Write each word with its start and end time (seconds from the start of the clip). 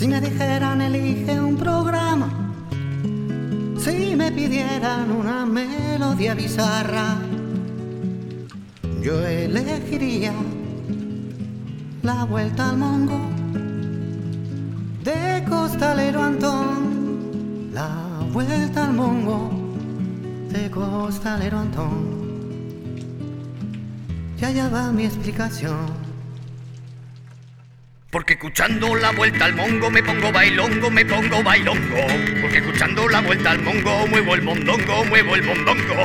Si 0.00 0.08
me 0.08 0.18
dijeran 0.18 0.80
elige 0.80 1.38
un 1.38 1.58
programa, 1.58 2.26
si 3.76 4.16
me 4.16 4.32
pidieran 4.32 5.10
una 5.10 5.44
melodía 5.44 6.32
bizarra, 6.32 7.18
yo 9.02 9.22
elegiría 9.26 10.32
la 12.02 12.24
vuelta 12.24 12.70
al 12.70 12.78
mongo 12.78 13.20
de 15.04 15.44
Costalero 15.46 16.22
Antón, 16.22 17.68
la 17.74 18.24
vuelta 18.32 18.86
al 18.86 18.94
mongo 18.94 19.50
de 20.50 20.70
Costalero 20.70 21.58
Antón. 21.58 22.20
Ya 24.38 24.50
ya 24.50 24.70
va 24.70 24.90
mi 24.92 25.04
explicación. 25.04 25.99
Porque 28.30 28.46
escuchando 28.46 28.94
la 28.94 29.10
vuelta 29.10 29.44
al 29.44 29.56
mongo 29.56 29.90
me 29.90 30.04
pongo 30.04 30.30
bailongo, 30.30 30.88
me 30.88 31.04
pongo 31.04 31.42
bailongo. 31.42 31.96
Porque 32.40 32.58
escuchando 32.58 33.08
la 33.08 33.20
vuelta 33.22 33.50
al 33.50 33.58
mongo 33.60 34.06
muevo 34.06 34.36
el 34.36 34.42
mondongo, 34.42 35.04
muevo 35.06 35.34
el 35.34 35.42
mondongo. 35.42 35.96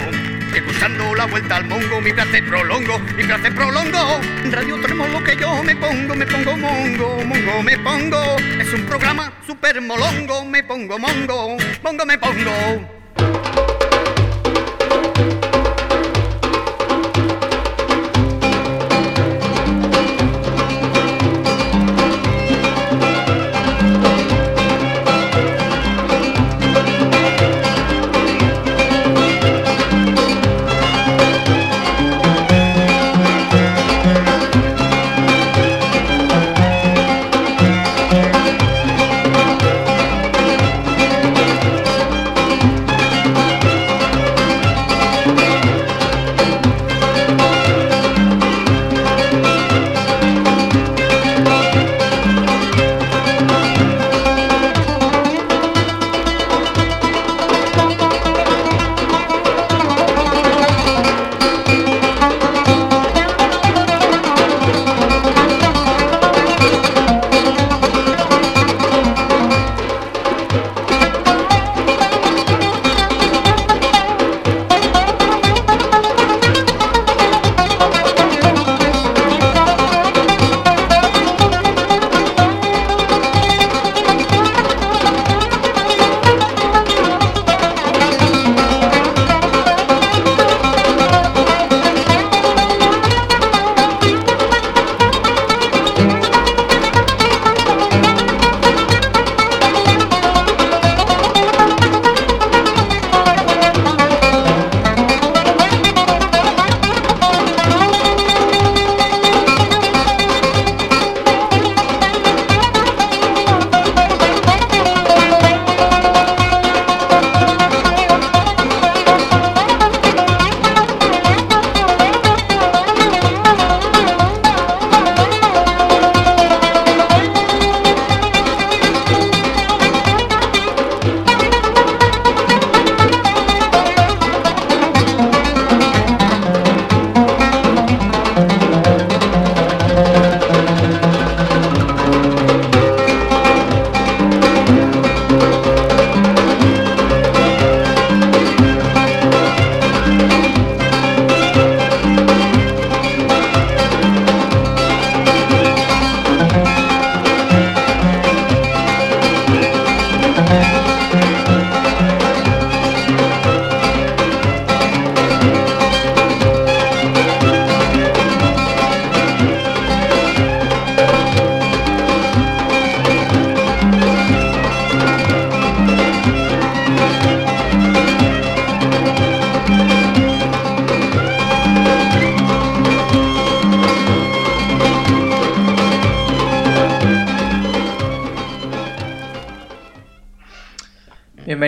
Que 0.52 0.58
escuchando 0.58 1.14
la 1.14 1.26
vuelta 1.28 1.58
al 1.58 1.66
mongo 1.66 2.02
mi 2.02 2.12
placer 2.12 2.44
prolongo, 2.48 2.98
mi 3.16 3.24
placer 3.26 3.54
prolongo. 3.54 4.20
En 4.44 4.52
Radio 4.52 4.82
tenemos 4.82 5.08
lo 5.12 5.24
que 5.24 5.38
yo 5.38 5.62
me 5.62 5.76
pongo, 5.76 6.16
me 6.16 6.26
pongo 6.26 6.58
mongo, 6.58 7.24
mongo 7.24 7.62
me 7.62 7.78
pongo. 7.78 8.38
Es 8.60 8.74
un 8.74 8.88
programa 8.88 9.32
super 9.46 9.80
molongo, 9.82 10.46
me 10.46 10.64
pongo 10.64 10.98
mongo, 10.98 11.58
mongo 11.84 12.06
me 12.08 12.18
pongo. 12.18 12.95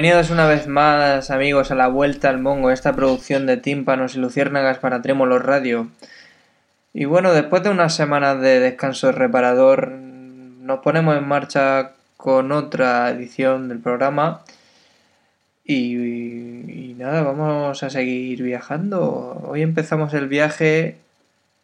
Bienvenidos 0.07 0.31
una 0.31 0.47
vez 0.47 0.67
más, 0.67 1.31
amigos, 1.31 1.69
a 1.69 1.75
la 1.75 1.89
vuelta 1.89 2.29
al 2.29 2.39
mongo, 2.39 2.71
esta 2.71 2.93
producción 2.93 3.45
de 3.45 3.57
tímpanos 3.57 4.15
y 4.15 4.19
luciérnagas 4.19 4.77
para 4.77 5.01
Trémolos 5.01 5.43
Radio. 5.43 5.89
Y 6.93 7.03
bueno, 7.03 7.33
después 7.33 7.61
de 7.61 7.71
unas 7.71 7.93
semanas 7.93 8.39
de 8.39 8.61
descanso 8.61 9.11
reparador, 9.11 9.89
nos 9.89 10.79
ponemos 10.79 11.17
en 11.17 11.27
marcha 11.27 11.91
con 12.15 12.53
otra 12.53 13.09
edición 13.09 13.67
del 13.67 13.79
programa. 13.79 14.43
Y, 15.65 15.97
y 15.97 16.95
nada, 16.97 17.23
vamos 17.23 17.83
a 17.83 17.89
seguir 17.89 18.43
viajando. 18.43 19.41
Hoy 19.45 19.61
empezamos 19.61 20.13
el 20.13 20.29
viaje 20.29 20.95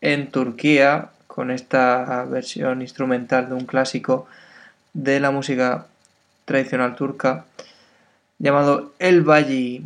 en 0.02 0.30
Turquía 0.32 1.12
con 1.28 1.50
esta 1.50 2.26
versión 2.26 2.82
instrumental 2.82 3.48
de 3.48 3.56
un 3.56 3.66
clásico 3.66 4.28
de 4.92 5.22
la 5.22 5.32
música 5.32 5.86
tradicional 6.44 6.98
turca 6.98 7.46
llamado 8.44 8.92
El 9.00 9.22
Valle 9.22 9.84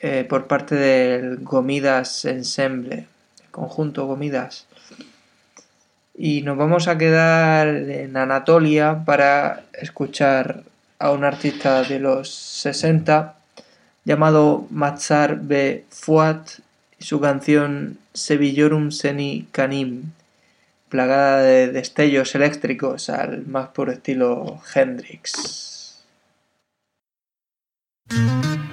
eh, 0.00 0.24
por 0.28 0.46
parte 0.46 0.76
del 0.76 1.38
Gomidas 1.38 2.24
Ensemble, 2.24 3.08
el 3.42 3.50
conjunto 3.50 4.06
Gomidas. 4.06 4.66
Y 6.16 6.42
nos 6.42 6.56
vamos 6.56 6.86
a 6.86 6.96
quedar 6.98 7.66
en 7.66 8.16
Anatolia 8.16 9.02
para 9.04 9.64
escuchar 9.72 10.62
a 11.00 11.10
un 11.10 11.24
artista 11.24 11.82
de 11.82 11.98
los 11.98 12.32
60 12.32 13.34
llamado 14.04 14.68
Matsar 14.70 15.40
B. 15.40 15.84
Fuat 15.90 16.60
y 17.00 17.04
su 17.04 17.20
canción 17.20 17.98
Sevillorum 18.14 18.92
Seni 18.92 19.48
Canim, 19.50 20.12
plagada 20.88 21.42
de 21.42 21.72
destellos 21.72 22.36
eléctricos 22.36 23.10
al 23.10 23.44
más 23.48 23.70
puro 23.70 23.90
estilo 23.90 24.60
Hendrix. 24.72 25.75
Thank 28.08 28.60
you. 28.60 28.65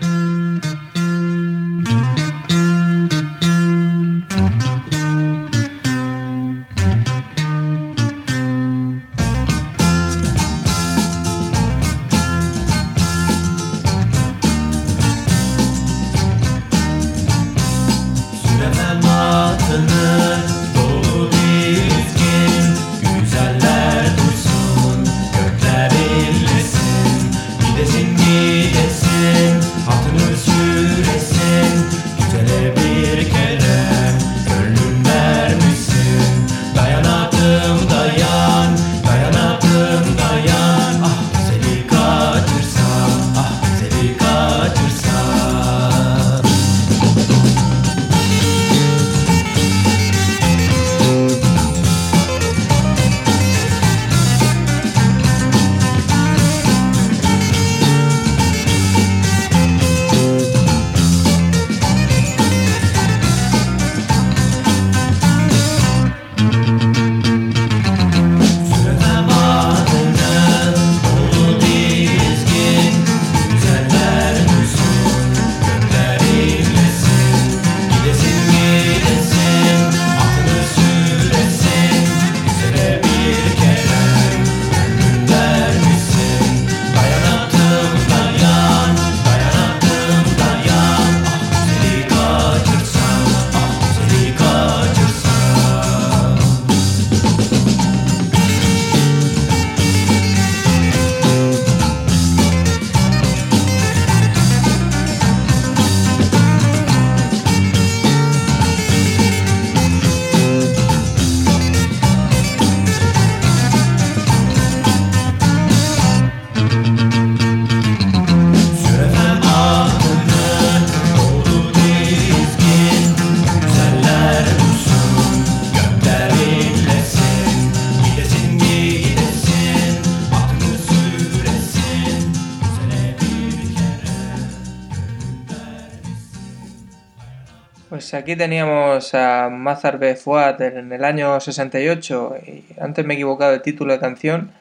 Aquí 138.24 138.38
teníamos 138.38 139.14
a 139.16 139.50
Mazar 139.50 140.00
B. 140.00 140.16
Fuad 140.16 140.62
en 140.62 140.94
el 140.94 141.04
año 141.04 141.42
68. 141.42 142.36
Y 142.48 142.64
antes 142.80 143.06
me 143.06 143.14
he 143.14 143.18
equivocado 143.18 143.54
el 143.54 143.62
título 143.62 143.92
de 143.92 144.00
canción. 144.00 144.52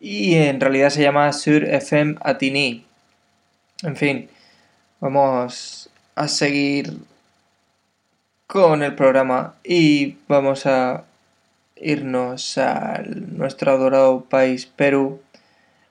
Y 0.00 0.34
en 0.34 0.60
realidad 0.60 0.90
se 0.90 1.02
llama 1.02 1.32
Sur 1.32 1.62
FM 1.62 2.16
Atini. 2.20 2.84
En 3.84 3.96
fin, 3.96 4.28
vamos 4.98 5.88
a 6.16 6.26
seguir 6.26 6.98
con 8.48 8.82
el 8.82 8.96
programa 8.96 9.54
y 9.62 10.16
vamos 10.26 10.66
a 10.66 11.04
irnos 11.76 12.58
a 12.58 13.02
nuestro 13.06 13.70
adorado 13.70 14.24
país 14.24 14.66
Perú 14.66 15.22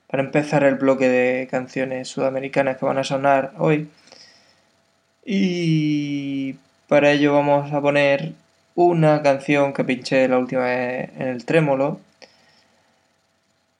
para 0.06 0.22
empezar 0.22 0.64
el 0.64 0.74
bloque 0.74 1.08
de 1.08 1.48
canciones 1.50 2.08
sudamericanas 2.08 2.76
que 2.76 2.84
van 2.84 2.98
a 2.98 3.04
sonar 3.04 3.54
hoy. 3.56 3.88
Y 5.24 6.56
para 6.94 7.10
ello 7.10 7.32
vamos 7.32 7.72
a 7.72 7.80
poner 7.80 8.34
una 8.76 9.20
canción 9.20 9.72
que 9.72 9.82
pinché 9.82 10.28
la 10.28 10.38
última 10.38 10.66
vez 10.66 11.10
en 11.18 11.26
el 11.26 11.44
trémolo, 11.44 11.98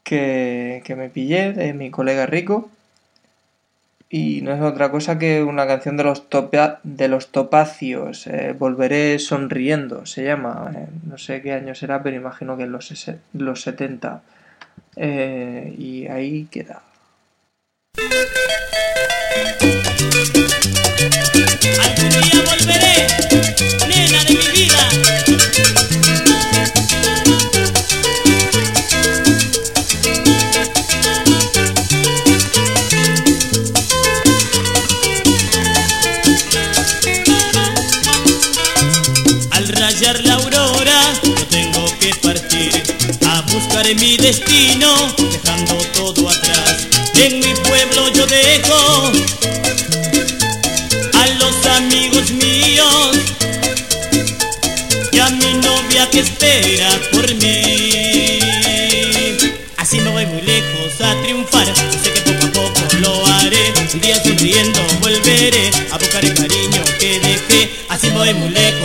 que, 0.02 0.82
me 0.96 1.10
pillé 1.10 1.52
de 1.52 1.74
mi 1.74 1.92
colega 1.92 2.26
Rico. 2.26 2.70
Y 4.10 4.40
no 4.42 4.52
es 4.52 4.60
otra 4.60 4.90
cosa 4.90 5.16
que 5.16 5.44
una 5.44 5.64
canción 5.68 5.96
de 5.96 6.02
los, 6.02 6.24
de 6.82 7.06
los 7.06 7.28
topacios, 7.30 8.26
eh, 8.26 8.52
Volveré 8.58 9.20
sonriendo, 9.20 10.06
se 10.06 10.24
llama. 10.24 10.72
Eh, 10.74 10.88
no 11.08 11.16
sé 11.16 11.40
qué 11.40 11.52
año 11.52 11.76
será, 11.76 12.02
pero 12.02 12.16
imagino 12.16 12.56
que 12.56 12.64
en 12.64 12.72
los, 12.72 12.92
los 13.32 13.62
70. 13.62 14.22
Eh, 14.96 15.72
y 15.78 16.08
ahí 16.08 16.48
queda. 16.50 16.82
Nena 23.88 24.24
de 24.24 24.34
mi 24.34 24.46
vida. 24.52 24.88
Al 39.50 39.68
rayar 39.68 40.20
la 40.24 40.34
aurora, 40.34 41.00
yo 41.22 41.34
tengo 41.48 41.86
que 41.98 42.14
partir 42.22 42.72
a 43.26 43.40
buscar 43.52 43.86
mi 43.96 44.16
destino, 44.16 44.94
dejando 45.18 45.76
todo 45.94 46.28
atrás. 46.28 46.43
Dejo 48.28 49.12
a 51.12 51.26
los 51.38 51.66
amigos 51.76 52.30
míos 52.30 53.16
y 55.12 55.18
a 55.18 55.28
mi 55.28 55.52
novia 55.54 56.08
que 56.10 56.20
espera 56.20 56.88
por 57.12 57.34
mí. 57.34 58.38
Así 59.76 59.98
no 59.98 60.12
voy 60.12 60.24
muy 60.24 60.40
lejos 60.40 61.00
a 61.02 61.14
triunfar, 61.22 61.66
sé 62.02 62.12
que 62.12 62.20
poco 62.22 62.46
a 62.46 62.52
poco 62.52 62.80
lo 63.00 63.26
haré. 63.26 63.74
Un 63.92 64.00
día 64.00 64.16
sonriendo 64.22 64.80
volveré 65.00 65.70
a 65.92 65.98
buscar 65.98 66.24
el 66.24 66.32
cariño 66.34 66.82
que 66.98 67.20
dejé. 67.20 67.70
Así 67.90 68.08
no 68.08 68.20
voy 68.20 68.32
muy 68.32 68.48
lejos 68.48 68.83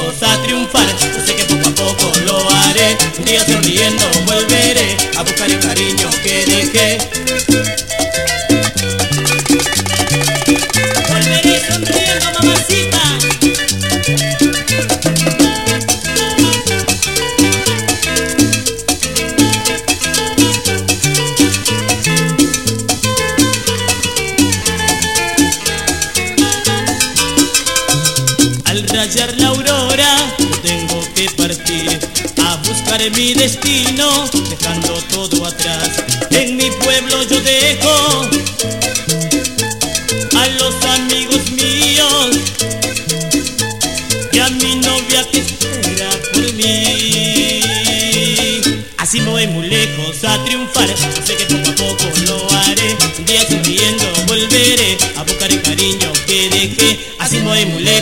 mi 33.12 33.34
destino, 33.34 34.28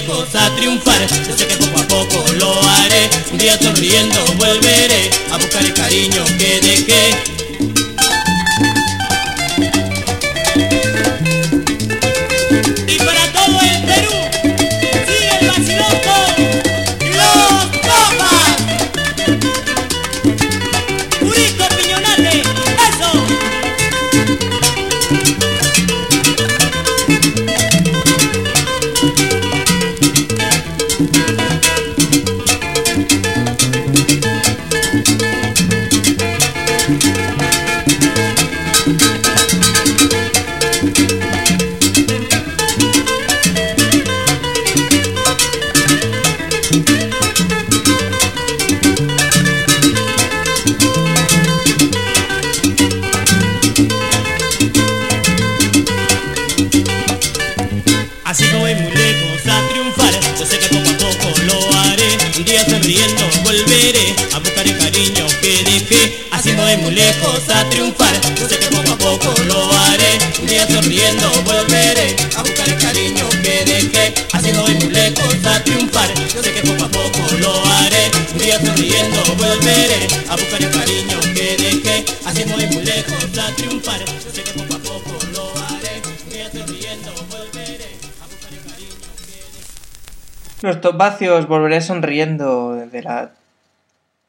lejos 0.07 0.35
a 0.35 0.55
triunfar. 0.55 1.07
Yo 1.27 1.37
sé 1.37 1.47
que 1.47 1.57
poco 1.57 1.79
a 1.79 1.87
poco 1.87 2.33
lo 2.33 2.51
haré. 2.51 3.09
Un 3.31 3.37
día 3.37 3.57
sonriendo 3.59 4.25
volveré 4.37 5.09
A 5.31 5.37
buscar 5.37 5.63
el 5.63 5.73
cariño 5.73 6.23
que 6.37 6.59
dejé 6.61 7.46
dejé. 90.91 90.91
Los 90.91 90.91
topacios 90.91 91.47
volveré 91.47 91.81
sonriendo 91.81 92.75
de 92.75 93.01
la 93.01 93.31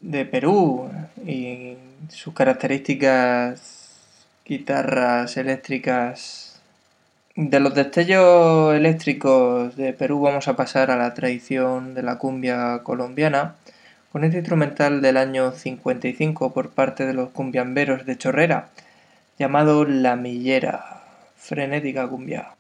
de 0.01 0.25
Perú 0.25 0.91
y 1.27 1.77
sus 2.09 2.35
características 2.35 3.97
guitarras 4.45 5.37
eléctricas. 5.37 6.61
De 7.35 7.61
los 7.61 7.75
destellos 7.75 8.75
eléctricos 8.75 9.77
de 9.77 9.93
Perú 9.93 10.21
vamos 10.21 10.49
a 10.49 10.57
pasar 10.57 10.91
a 10.91 10.97
la 10.97 11.15
tradición 11.15 11.95
de 11.95 12.03
la 12.03 12.19
cumbia 12.19 12.81
colombiana 12.83 13.55
con 14.11 14.25
este 14.25 14.39
instrumental 14.39 15.01
del 15.03 15.17
año 15.17 15.53
55 15.53 16.53
por 16.53 16.71
parte 16.71 17.07
de 17.07 17.15
los 17.15 17.31
cumbiamberos 17.31 18.07
de 18.07 18.19
Chorrera 18.19 18.71
llamado 19.39 19.85
La 19.85 20.17
Millera, 20.17 21.03
frenética 21.37 22.09
cumbia. 22.09 22.58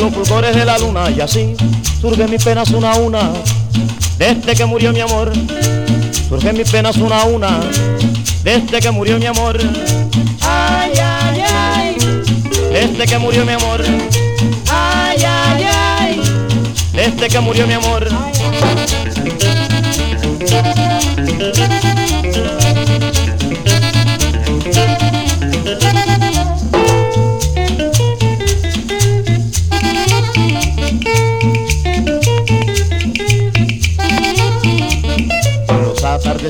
Los 0.00 0.12
fulgores 0.14 0.56
de 0.56 0.64
la 0.64 0.78
luna. 0.78 1.10
Y 1.10 1.20
así 1.20 1.54
surgen 2.00 2.30
mis 2.30 2.42
penas 2.42 2.70
una 2.70 2.92
a 2.92 2.96
una, 2.96 3.30
desde 4.18 4.54
que 4.54 4.64
murió 4.64 4.92
mi 4.92 5.00
amor. 5.00 5.30
Surgen 6.28 6.56
mis 6.56 6.70
penas 6.70 6.96
una 6.96 7.22
a 7.22 7.24
una, 7.24 7.60
desde 8.42 8.80
que 8.80 8.90
murió 8.90 9.18
mi 9.18 9.26
amor. 9.26 9.58
Ay, 10.42 10.92
ay, 11.02 11.42
ay, 11.46 11.96
desde 12.72 13.06
que 13.06 13.18
murió 13.18 13.44
mi 13.44 13.52
amor. 13.52 13.82
Ay, 14.70 15.24
ay, 15.26 15.64
ay, 15.64 16.20
desde 16.92 17.28
que 17.28 17.40
murió 17.40 17.66
mi 17.66 17.74
amor. 17.74 18.08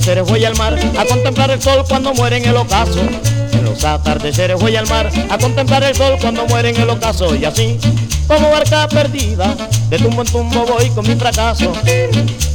Atardeceres 0.01 0.31
voy 0.31 0.45
al 0.47 0.57
mar 0.57 0.79
a 0.99 1.05
contemplar 1.05 1.51
el 1.51 1.61
sol 1.61 1.85
cuando 1.87 2.15
muere 2.15 2.39
en 2.39 2.47
el 2.47 2.57
ocaso. 2.57 3.01
En 3.53 3.65
los 3.65 3.85
atardeceres 3.85 4.59
voy 4.59 4.75
al 4.75 4.89
mar 4.89 5.11
a 5.29 5.37
contemplar 5.37 5.83
el 5.83 5.95
sol 5.95 6.17
cuando 6.19 6.47
muere 6.47 6.71
en 6.71 6.81
el 6.81 6.89
ocaso. 6.89 7.35
Y 7.37 7.45
así, 7.45 7.79
como 8.27 8.51
barca 8.51 8.89
perdida, 8.89 9.55
de 9.91 9.99
tumbo 9.99 10.23
en 10.23 10.29
tumbo 10.29 10.65
voy 10.65 10.89
con 10.91 11.07
mi 11.07 11.15
fracaso. 11.17 11.75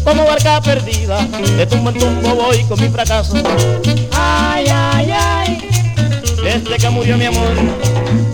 Como 0.03 0.25
barca 0.25 0.59
perdida, 0.59 1.21
de 1.55 1.67
tumbo 1.67 1.91
en 1.91 1.99
tumbo 1.99 2.35
voy 2.35 2.63
con 2.63 2.81
mi 2.81 2.89
fracaso. 2.89 3.35
Ay, 4.11 4.65
ay, 4.67 5.11
ay, 5.11 5.69
desde 6.43 6.77
que 6.77 6.89
murió 6.89 7.15
mi 7.15 7.25
amor. 7.25 7.53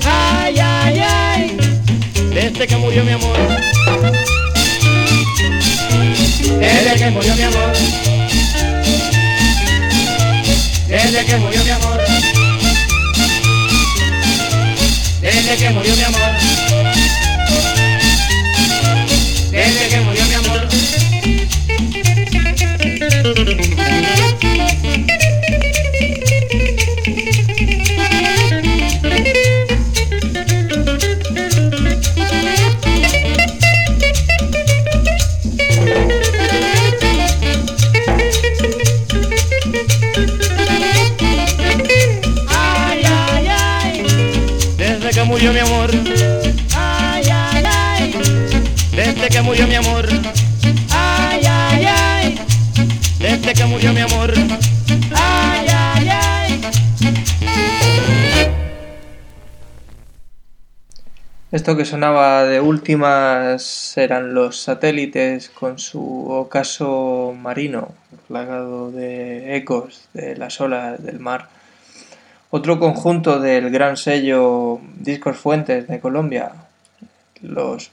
Ay, 0.06 0.56
ay, 0.58 1.02
ay, 1.06 1.58
desde 2.34 2.66
que 2.66 2.78
murió 2.78 3.04
mi 3.04 3.12
amor. 3.12 3.38
Desde 6.60 6.94
que 6.94 7.00
que 7.00 7.12
murió 7.12 7.36
mi 7.36 7.44
amor. 7.44 8.21
Desde 10.92 11.26
que 11.26 11.38
murió 11.38 11.64
mi 11.64 11.70
amor. 11.70 12.02
Desde 15.22 15.56
que 15.56 15.70
murió 15.70 15.96
mi 15.96 16.04
amor. 16.04 16.20
Desde 19.52 19.88
que 19.88 20.02
murió 20.02 20.26
mi 20.26 20.34
amor. 20.34 20.68
Que 49.42 49.48
murió 49.48 49.68
mi 49.68 49.76
amor. 49.76 50.06
ay, 50.92 51.42
ay, 51.50 51.86
ay, 51.88 52.40
Desde 53.18 53.54
que 53.54 53.66
murió 53.66 53.92
mi 53.92 54.02
amor. 54.02 54.32
ay, 55.16 55.68
ay, 55.68 56.10
ay. 56.10 56.62
Esto 61.52 61.76
que 61.76 61.86
sonaba 61.86 62.44
de 62.44 62.62
últimas 62.62 63.98
eran 63.98 64.36
los 64.36 64.62
satélites 64.62 65.50
con 65.50 65.80
su 65.80 66.30
ocaso 66.30 67.34
marino, 67.36 67.94
plagado 68.28 68.92
de 68.92 69.56
ecos 69.58 70.08
de 70.14 70.36
las 70.38 70.62
olas 70.62 71.04
del 71.04 71.20
mar. 71.20 71.50
Otro 72.52 72.80
conjunto 72.80 73.40
del 73.40 73.72
gran 73.72 73.98
sello 73.98 74.80
Discos 74.98 75.38
Fuentes 75.38 75.88
de 75.88 76.00
Colombia, 76.00 76.52
los 77.42 77.92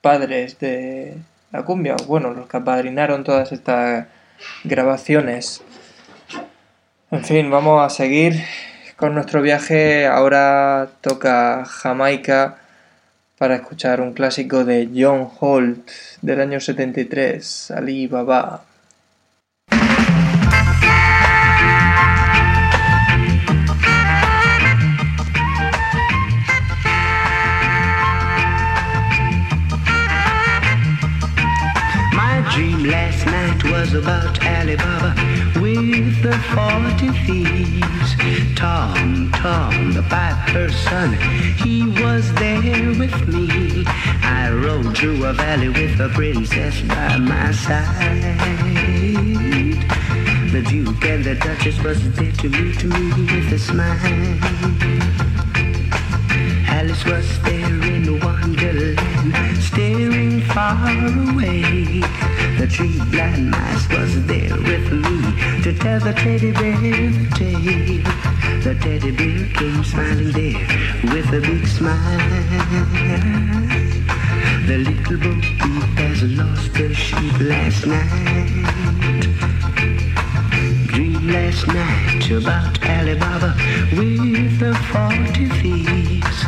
padres 0.00 0.58
de 0.58 1.16
la 1.52 1.64
cumbia, 1.64 1.96
bueno, 2.06 2.32
los 2.34 2.48
que 2.48 2.56
apadrinaron 2.56 3.24
todas 3.24 3.52
estas 3.52 4.06
grabaciones. 4.64 5.62
En 7.10 7.24
fin, 7.24 7.50
vamos 7.50 7.84
a 7.84 7.88
seguir 7.88 8.34
con 8.96 9.14
nuestro 9.14 9.40
viaje. 9.40 10.06
Ahora 10.06 10.88
toca 11.00 11.64
Jamaica 11.64 12.58
para 13.38 13.56
escuchar 13.56 14.00
un 14.00 14.12
clásico 14.12 14.64
de 14.64 14.90
John 14.94 15.30
Holt 15.40 15.90
del 16.20 16.40
año 16.40 16.60
73, 16.60 17.70
Ali 17.70 18.06
Baba. 18.08 18.67
Was 33.92 34.02
about 34.02 34.44
Alibaba 34.44 35.14
with 35.60 36.22
the 36.22 36.36
forty 36.52 37.08
thieves. 37.24 38.54
Tom, 38.54 39.30
Tom, 39.32 39.92
the 39.92 40.02
piper's 40.02 40.76
son, 40.76 41.14
he 41.56 41.84
was 42.02 42.32
there 42.34 42.90
with 42.98 43.28
me. 43.28 43.84
I 43.86 44.50
rode 44.50 44.96
through 44.96 45.24
a 45.24 45.32
valley 45.32 45.68
with 45.68 46.00
a 46.00 46.08
princess 46.10 46.82
by 46.82 47.16
my 47.16 47.50
side. 47.52 48.26
The 50.52 50.62
Duke 50.68 51.04
and 51.04 51.24
the 51.24 51.36
Duchess 51.36 51.82
was 51.82 51.98
there 52.16 52.32
to 52.32 52.48
meet 52.48 52.84
me 52.84 53.10
with 53.12 53.52
a 53.52 53.58
smile. 53.58 54.38
Alice 56.68 57.04
was 57.06 57.42
there 57.42 57.82
in 57.84 58.20
Wonderland, 58.20 59.62
staring 59.62 60.42
far 60.42 60.76
away. 61.30 62.37
The 62.58 62.66
tree 62.66 62.98
blind 63.12 63.52
mice 63.52 63.88
was 63.88 64.26
there 64.26 64.56
with 64.56 64.90
me 64.90 65.62
to 65.62 65.72
tell 65.78 66.00
the 66.00 66.12
teddy 66.12 66.50
bear 66.50 66.76
the 66.76 67.28
tale. 67.36 68.02
The 68.64 68.74
teddy 68.74 69.12
bear 69.12 69.46
came 69.54 69.84
smiling 69.84 70.32
there 70.32 70.66
with 71.14 71.32
a 71.32 71.40
big 71.40 71.64
smile. 71.68 72.18
The 74.66 74.78
little 74.78 75.18
bo 75.18 75.40
peep 75.40 75.98
has 76.02 76.22
lost 76.24 76.76
her 76.76 76.92
sheep 76.92 77.38
last 77.38 77.86
night 77.86 78.97
last 81.28 81.66
night 81.68 82.30
about 82.30 82.82
Alibaba 82.84 83.54
with 83.92 84.58
the 84.58 84.74
forty 84.90 85.48
thieves. 85.60 86.38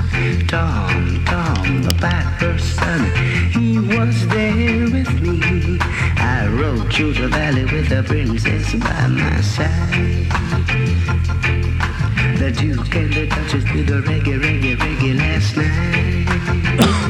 Tom, 0.49 1.25
Tom, 1.25 1.83
the 1.83 1.95
piper's 2.01 2.63
son, 2.63 3.11
he 3.51 3.79
was 3.79 4.27
there 4.29 4.85
with 4.91 5.21
me. 5.21 5.79
I 6.17 6.49
rode 6.49 6.93
through 6.93 7.15
the 7.15 7.29
valley 7.29 7.65
with 7.65 7.89
the 7.89 8.03
princess 8.03 8.73
by 8.75 9.07
my 9.07 9.41
side. 9.41 10.27
The 12.39 12.51
Duke 12.51 12.95
and 12.95 13.13
the 13.13 13.27
Duchess 13.27 13.65
did 13.65 13.87
the 13.87 14.01
reggae, 14.03 14.41
reggae, 14.41 14.77
reggae 14.77 15.19
last 15.19 15.57
night. 15.57 17.10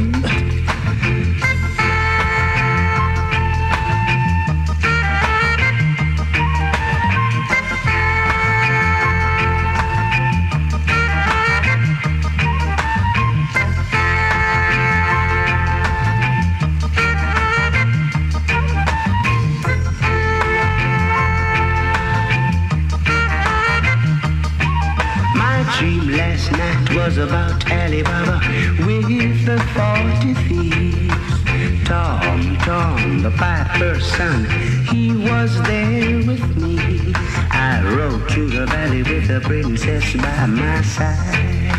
Son, 33.99 34.45
he 34.93 35.11
was 35.17 35.57
there 35.63 36.19
with 36.27 36.57
me. 36.57 37.15
I 37.51 37.83
rode 37.97 38.31
through 38.31 38.51
the 38.51 38.67
valley 38.67 39.03
with 39.03 39.27
the 39.29 39.41
princess 39.41 40.15
by 40.17 40.47
my 40.47 40.83
side. 40.83 41.71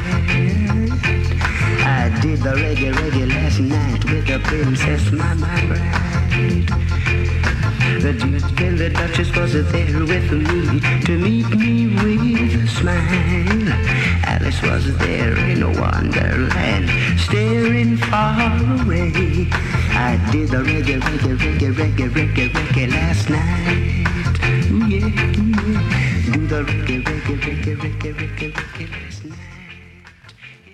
I 1.86 2.10
did 2.22 2.40
the 2.40 2.54
reggae, 2.54 2.92
reggae 2.94 3.30
last 3.30 3.60
night 3.60 4.04
with 4.06 4.26
the 4.26 4.40
princess, 4.40 5.12
my, 5.12 5.36
my 5.36 5.66
bride. 5.68 6.68
The 8.02 8.14
Duke 8.14 8.62
and 8.62 8.80
the 8.80 8.90
Duchess 8.90 9.36
was 9.36 9.54
there 9.54 10.00
with 10.00 10.32
me 10.32 10.80
to 11.06 11.18
reggae, 20.32 20.62
reggae, 20.62 20.98
reggae, 21.00 21.36
reggae, 21.36 21.72
reggae, 21.72 22.08
reggae 22.10 22.48
reggae, 22.48 22.88
reggae, 26.48 26.98
reggae, 27.04 27.76
reggae, 27.76 28.14
reggae, 28.14 28.14
reggae. 28.14 28.54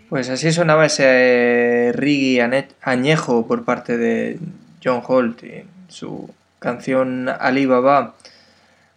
Pues 0.10 0.30
así 0.30 0.52
sonaba 0.52 0.86
ese 0.86 1.92
reggae 1.96 2.42
ane- 2.42 2.68
añejo 2.82 3.46
por 3.48 3.66
parte 3.66 3.98
de 3.98 4.40
John 4.84 5.02
Holt 5.06 5.44
y 5.44 5.64
su 5.90 6.30
canción 6.60 7.28
Ali 7.30 7.66
Baba. 7.66 8.14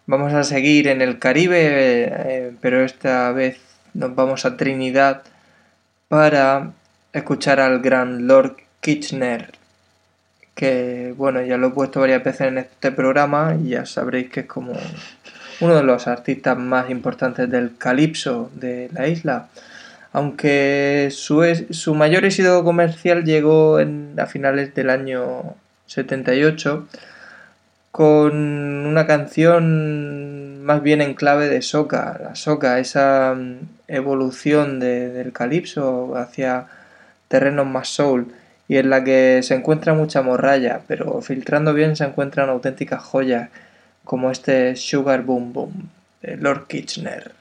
Vamos 0.06 0.32
a 0.34 0.44
seguir 0.44 0.88
en 0.88 1.02
el 1.02 1.18
Caribe, 1.18 1.58
eh, 1.62 2.52
pero 2.60 2.84
esta 2.84 3.32
vez 3.32 3.58
nos 3.94 4.14
vamos 4.14 4.44
a 4.44 4.56
Trinidad 4.56 5.22
para 6.08 6.72
escuchar 7.12 7.60
al 7.60 7.80
gran 7.80 8.26
Lord 8.26 8.56
Kitchener, 8.80 9.50
que 10.60 11.14
bueno, 11.16 11.40
ya 11.42 11.56
lo 11.56 11.68
he 11.68 11.70
puesto 11.70 12.00
varias 12.00 12.22
veces 12.22 12.42
en 12.48 12.58
este 12.58 12.92
programa 12.92 13.56
y 13.64 13.70
ya 13.70 13.86
sabréis 13.86 14.28
que 14.28 14.40
es 14.40 14.46
como 14.46 14.72
uno 15.60 15.74
de 15.74 15.82
los 15.82 16.06
artistas 16.06 16.58
más 16.58 16.90
importantes 16.90 17.50
del 17.50 17.78
calipso 17.78 18.50
de 18.54 18.90
la 18.92 19.08
isla. 19.08 19.48
Aunque 20.12 21.08
su, 21.12 21.42
su 21.70 21.94
mayor 21.94 22.26
éxito 22.26 22.62
comercial 22.62 23.24
llegó 23.24 23.80
en, 23.80 24.14
a 24.18 24.26
finales 24.26 24.74
del 24.74 24.90
año 24.90 25.54
78 25.86 26.86
con 27.90 28.32
una 28.86 29.06
canción 29.06 30.62
más 30.64 30.82
bien 30.82 31.00
en 31.00 31.14
clave 31.14 31.48
de 31.48 31.62
soca, 31.62 32.18
la 32.22 32.34
soca, 32.34 32.78
esa 32.78 33.34
mm, 33.36 33.56
evolución 33.88 34.78
de- 34.78 35.08
del 35.08 35.32
calipso 35.32 36.16
hacia 36.16 36.66
terrenos 37.28 37.66
más 37.66 37.88
soul 37.88 38.32
y 38.70 38.78
en 38.78 38.88
la 38.88 39.02
que 39.02 39.42
se 39.42 39.54
encuentra 39.56 39.94
mucha 39.94 40.22
morralla, 40.22 40.82
pero 40.86 41.20
filtrando 41.22 41.74
bien 41.74 41.96
se 41.96 42.04
encuentran 42.04 42.48
auténticas 42.50 43.02
joyas 43.02 43.50
como 44.04 44.30
este 44.30 44.76
Sugar 44.76 45.22
Boom 45.24 45.52
Boom 45.52 45.90
de 46.22 46.36
Lord 46.36 46.68
Kitchener. 46.68 47.32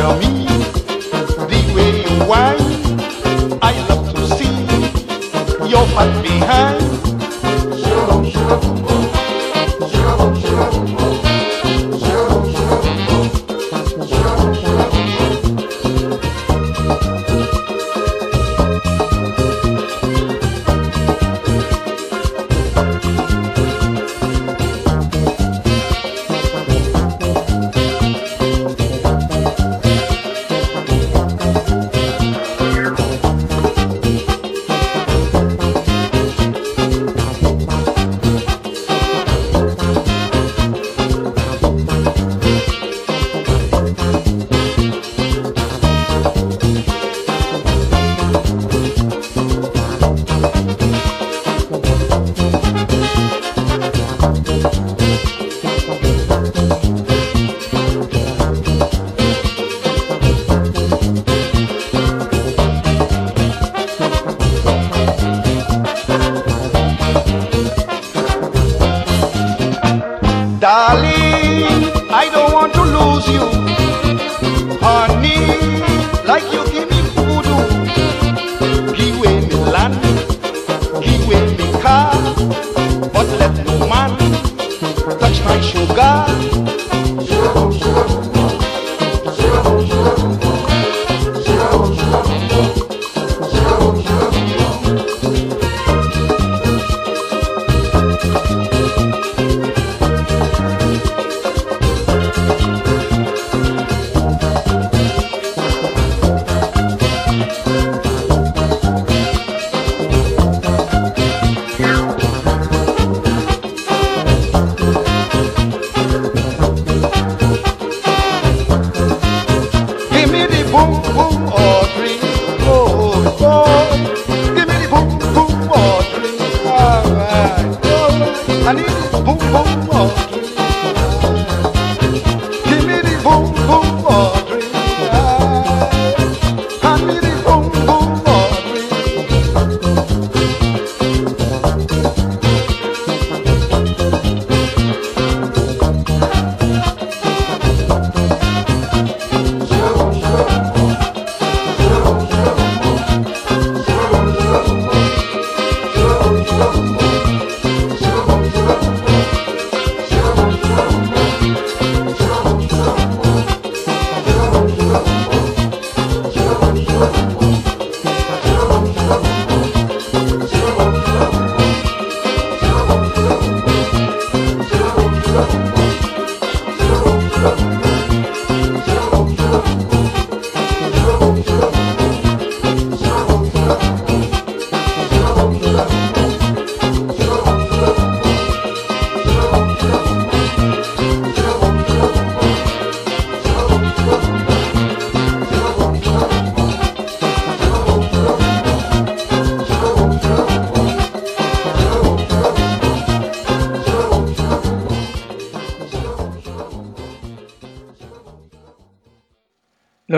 You 0.00 0.06
me 0.16 0.46
the 1.50 1.60
way 1.74 1.90
you 2.00 2.24
whine. 2.24 3.58
I 3.60 3.72
love 3.86 4.14
to 4.14 4.22
see 4.34 5.68
your 5.68 5.86
fat 5.88 6.22
behind. 6.22 6.69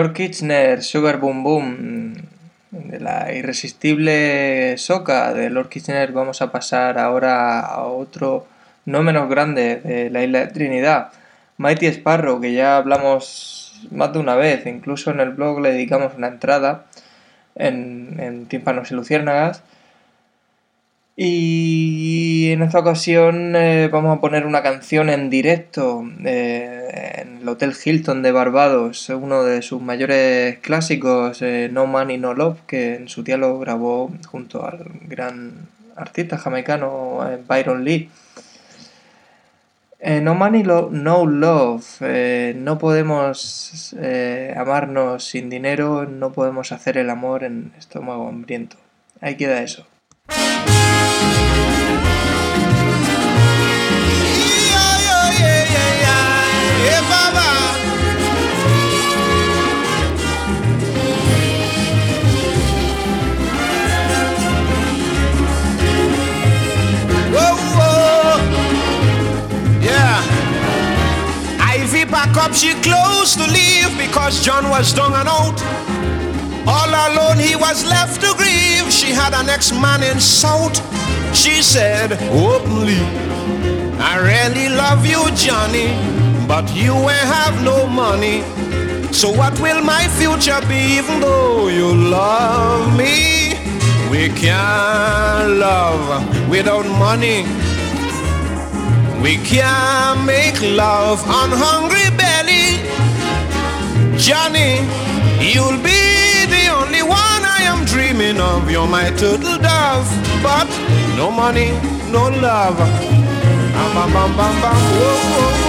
Lord 0.03 0.15
Kitchener, 0.15 0.83
Sugar 0.83 1.17
Boom 1.17 1.43
Boom, 1.43 2.13
de 2.71 2.99
la 2.99 3.33
irresistible 3.33 4.77
soca 4.77 5.33
de 5.33 5.49
Lord 5.49 5.69
Kitchener 5.69 6.11
vamos 6.11 6.41
a 6.41 6.51
pasar 6.51 6.99
ahora 6.99 7.61
a 7.61 7.83
otro 7.83 8.45
no 8.83 9.01
menos 9.01 9.29
grande 9.29 9.77
de 9.77 10.09
la 10.09 10.21
isla 10.21 10.39
de 10.39 10.47
Trinidad, 10.47 11.13
Mighty 11.55 11.85
Sparrow, 11.85 12.41
que 12.41 12.51
ya 12.51 12.75
hablamos 12.75 13.87
más 13.91 14.11
de 14.11 14.19
una 14.19 14.35
vez, 14.35 14.65
incluso 14.65 15.09
en 15.09 15.21
el 15.21 15.29
blog 15.29 15.61
le 15.61 15.71
dedicamos 15.71 16.15
una 16.17 16.27
entrada 16.27 16.83
en, 17.55 18.17
en 18.19 18.47
Tímpanos 18.47 18.91
y 18.91 18.95
Luciérnagas. 18.95 19.63
Y 21.15 22.49
en 22.51 22.61
esta 22.61 22.79
ocasión 22.79 23.55
eh, 23.55 23.87
vamos 23.89 24.17
a 24.17 24.19
poner 24.19 24.45
una 24.45 24.63
canción 24.63 25.09
en 25.09 25.29
directo 25.29 26.03
eh, 26.25 27.21
en 27.21 27.32
el 27.43 27.49
Hotel 27.49 27.73
Hilton 27.83 28.23
de 28.23 28.31
Barbados, 28.31 29.09
uno 29.09 29.43
de 29.43 29.61
sus 29.61 29.81
mayores 29.81 30.59
clásicos, 30.59 31.41
eh, 31.41 31.69
No 31.71 31.85
Money 31.87 32.17
No 32.17 32.33
Love, 32.33 32.59
que 32.65 32.95
en 32.95 33.09
su 33.09 33.21
día 33.21 33.37
lo 33.37 33.59
grabó 33.59 34.11
junto 34.27 34.65
al 34.65 34.85
gran 35.01 35.67
artista 35.97 36.37
jamaicano 36.37 37.19
Byron 37.47 37.83
Lee. 37.83 38.09
no 40.21 40.35
Money 40.35 40.63
No 40.63 41.25
Love, 41.25 42.55
no 42.55 42.77
podemos 42.77 43.93
amarnos 44.55 45.25
sin 45.25 45.49
dinero, 45.49 46.05
no 46.05 46.31
podemos 46.31 46.71
hacer 46.71 46.97
el 46.97 47.09
amor 47.09 47.43
en 47.43 47.73
estómago 47.77 48.29
hambriento. 48.29 48.77
Ahí 49.19 49.35
queda 49.35 49.61
eso. 49.61 49.85
She 72.51 72.73
closed 72.81 73.37
to 73.37 73.47
leave 73.47 73.97
because 73.97 74.43
John 74.43 74.69
was 74.69 74.91
down 74.93 75.13
and 75.13 75.29
out. 75.29 75.61
All 76.67 76.89
alone, 76.89 77.37
he 77.37 77.55
was 77.55 77.85
left 77.85 78.21
to 78.21 78.33
grieve. 78.35 78.91
She 78.91 79.11
had 79.11 79.33
an 79.33 79.49
ex 79.49 79.71
man 79.71 80.03
in 80.03 80.19
South. 80.19 80.75
She 81.35 81.61
said 81.61 82.11
openly, 82.31 82.99
I 83.99 84.17
really 84.19 84.69
love 84.69 85.05
you, 85.05 85.23
Johnny, 85.35 85.87
but 86.47 86.65
you 86.75 86.93
ain't 86.93 87.29
have 87.39 87.63
no 87.63 87.87
money. 87.87 88.41
So 89.13 89.29
what 89.31 89.59
will 89.59 89.83
my 89.83 90.07
future 90.09 90.59
be 90.67 90.97
even 90.97 91.19
though 91.21 91.67
you 91.67 91.93
love 91.93 92.97
me? 92.97 93.53
We 94.09 94.29
can't 94.29 95.57
love 95.57 96.49
without 96.49 96.85
money. 96.85 97.45
We 99.23 99.37
can't 99.37 100.25
make 100.25 100.59
love 100.61 101.23
on 101.25 101.49
hungry 101.49 102.09
belly. 102.19 102.83
Johnny, 104.17 104.83
you'll 105.39 105.79
be 105.81 106.45
the 106.51 106.67
only 106.67 107.03
one 107.03 107.41
I 107.57 107.61
am 107.63 107.85
dreaming 107.85 108.41
of. 108.41 108.69
You're 108.69 108.85
my 108.85 109.11
turtle 109.11 109.57
dove, 109.59 110.09
but 110.43 110.67
no 111.15 111.31
money, 111.31 111.71
no 112.11 112.27
love. 112.43 112.77
Bam, 112.77 113.95
bam, 113.95 114.11
bam, 114.11 114.31
bam, 114.35 114.61
bam. 114.61 114.75
Whoa, 114.99 115.15
whoa, 115.31 115.62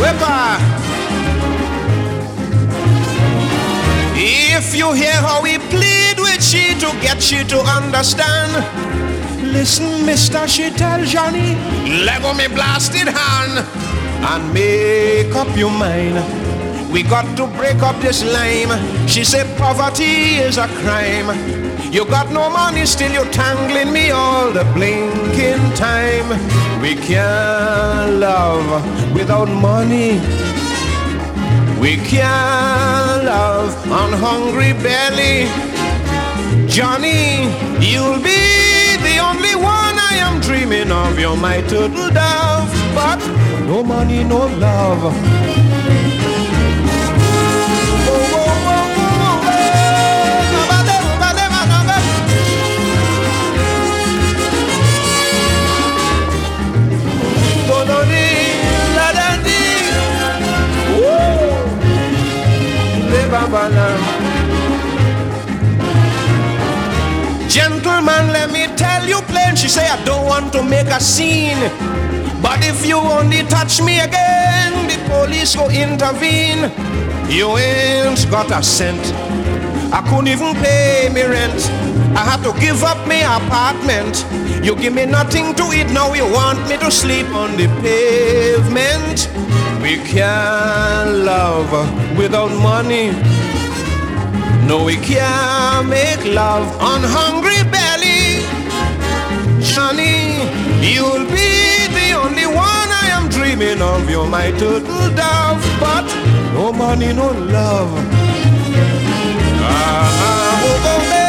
Whipper. 0.00 0.56
If 4.16 4.74
you 4.74 4.92
hear 4.92 5.12
how 5.12 5.42
we 5.42 5.58
plead 5.58 6.18
with 6.18 6.42
she 6.42 6.74
to 6.80 6.90
get 7.00 7.22
she 7.22 7.44
to 7.44 7.58
understand, 7.60 8.52
listen, 9.52 10.04
mister, 10.06 10.46
she 10.48 10.70
tell 10.70 11.04
Johnny, 11.04 11.54
Lego 12.04 12.34
me 12.34 12.48
blasted 12.48 13.08
hand 13.08 13.66
and 14.24 14.54
make 14.54 15.34
up 15.34 15.56
your 15.56 15.70
mind. 15.70 16.49
We 16.92 17.04
got 17.04 17.36
to 17.36 17.46
break 17.46 17.82
up 17.82 18.00
this 18.02 18.24
lime. 18.24 18.72
She 19.06 19.22
said 19.22 19.46
poverty 19.56 20.42
is 20.42 20.58
a 20.58 20.66
crime. 20.82 21.30
You 21.92 22.04
got 22.04 22.32
no 22.32 22.50
money, 22.50 22.84
still 22.84 23.12
you're 23.12 23.30
tangling 23.32 23.92
me 23.92 24.10
all 24.10 24.50
the 24.50 24.64
blinking 24.74 25.74
time. 25.74 26.28
We 26.82 26.94
can't 26.96 28.18
love 28.18 29.14
without 29.14 29.48
money. 29.48 30.20
We 31.80 31.96
can't 31.96 33.24
love 33.24 33.72
on 33.90 34.12
hungry 34.12 34.72
belly. 34.72 35.46
Johnny, 36.68 37.44
you'll 37.78 38.22
be 38.22 38.96
the 39.06 39.18
only 39.18 39.54
one 39.54 39.96
I 40.10 40.16
am 40.18 40.40
dreaming 40.40 40.90
of. 40.90 41.18
You're 41.18 41.36
my 41.36 41.60
turtle 41.62 42.10
dove, 42.10 42.70
but 42.94 43.18
no 43.66 43.82
money, 43.82 44.24
no 44.24 44.46
love. 44.58 45.49
She 69.56 69.68
say 69.68 69.86
I 69.86 70.02
don't 70.04 70.26
want 70.26 70.52
to 70.54 70.62
make 70.62 70.86
a 70.86 71.00
scene. 71.00 71.58
But 72.40 72.64
if 72.64 72.86
you 72.86 72.96
only 72.96 73.42
touch 73.44 73.82
me 73.82 74.00
again, 74.00 74.72
the 74.88 74.96
police 75.08 75.54
go 75.54 75.68
intervene. 75.68 76.70
You 77.28 77.56
ain't 77.58 78.30
got 78.30 78.50
a 78.50 78.62
cent. 78.62 79.00
I 79.92 80.02
couldn't 80.08 80.28
even 80.28 80.54
pay 80.54 81.10
me 81.12 81.22
rent. 81.22 81.60
I 82.16 82.24
had 82.24 82.42
to 82.44 82.58
give 82.60 82.82
up 82.82 82.98
my 83.06 83.20
apartment. 83.38 84.24
You 84.64 84.74
give 84.76 84.94
me 84.94 85.06
nothing 85.06 85.54
to 85.54 85.64
eat, 85.72 85.90
now 85.90 86.12
you 86.14 86.24
want 86.24 86.68
me 86.68 86.76
to 86.78 86.90
sleep 86.90 87.28
on 87.34 87.56
the 87.56 87.66
pavement. 87.82 89.28
We 89.82 89.96
can't 89.96 91.24
love 91.24 91.70
without 92.16 92.50
money. 92.50 93.12
No, 94.66 94.84
we 94.84 94.96
can't 94.96 95.88
make 95.88 96.24
love 96.24 96.66
on 96.80 97.00
hungry 97.02 97.62
you'll 100.82 101.26
be 101.26 101.86
the 101.98 102.08
only 102.22 102.46
one 102.46 102.88
I 103.04 103.08
am 103.12 103.28
dreaming 103.28 103.80
of. 103.82 104.08
You're 104.08 104.26
my 104.26 104.50
turtle 104.52 105.08
dove, 105.14 105.62
but 105.80 106.06
no 106.54 106.72
money, 106.72 107.12
no 107.12 107.30
love. 107.30 107.90
Ah, 109.62 110.62
oh, 110.62 110.82
oh, 110.92 111.19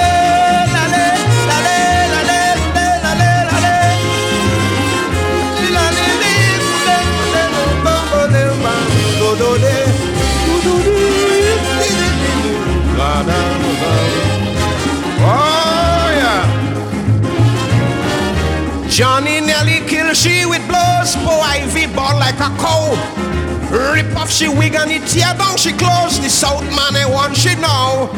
Johnny 19.02 19.42
nearly 19.42 19.80
killed 19.90 20.16
she 20.16 20.46
with 20.46 20.62
blows. 20.68 21.16
Poor 21.26 21.42
Ivy 21.42 21.88
ball 21.88 22.20
like 22.20 22.36
a 22.36 22.54
cow. 22.62 22.94
Rip 23.96 24.16
off 24.16 24.30
she 24.30 24.48
wig 24.48 24.76
and 24.76 24.92
it 24.92 25.08
tear 25.08 25.34
down 25.34 25.58
she 25.58 25.72
clothes. 25.72 26.20
The 26.22 26.30
South 26.30 26.62
man 26.78 26.96
I 26.96 27.10
want 27.10 27.36
she 27.36 27.56
know. 27.56 28.12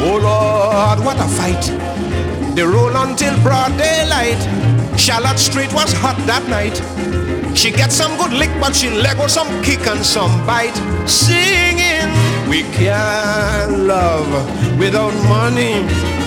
Oh 0.00 0.16
Lord, 0.24 1.04
what 1.04 1.20
a 1.20 1.28
fight. 1.28 1.60
They 2.56 2.62
roll 2.62 2.96
until 2.96 3.38
broad 3.42 3.76
daylight. 3.76 4.40
Charlotte 4.98 5.38
Street 5.38 5.70
was 5.74 5.92
hot 5.92 6.16
that 6.24 6.48
night. 6.48 6.80
She 7.54 7.70
get 7.70 7.92
some 7.92 8.16
good 8.16 8.32
lick, 8.32 8.48
but 8.58 8.74
she 8.74 8.88
let 8.88 9.18
go 9.18 9.26
some 9.26 9.62
kick 9.62 9.86
and 9.86 10.02
some 10.02 10.46
bite. 10.46 10.72
Singing, 11.06 12.08
we 12.48 12.62
can't 12.72 13.80
love 13.80 14.32
without 14.78 15.12
money. 15.28 16.21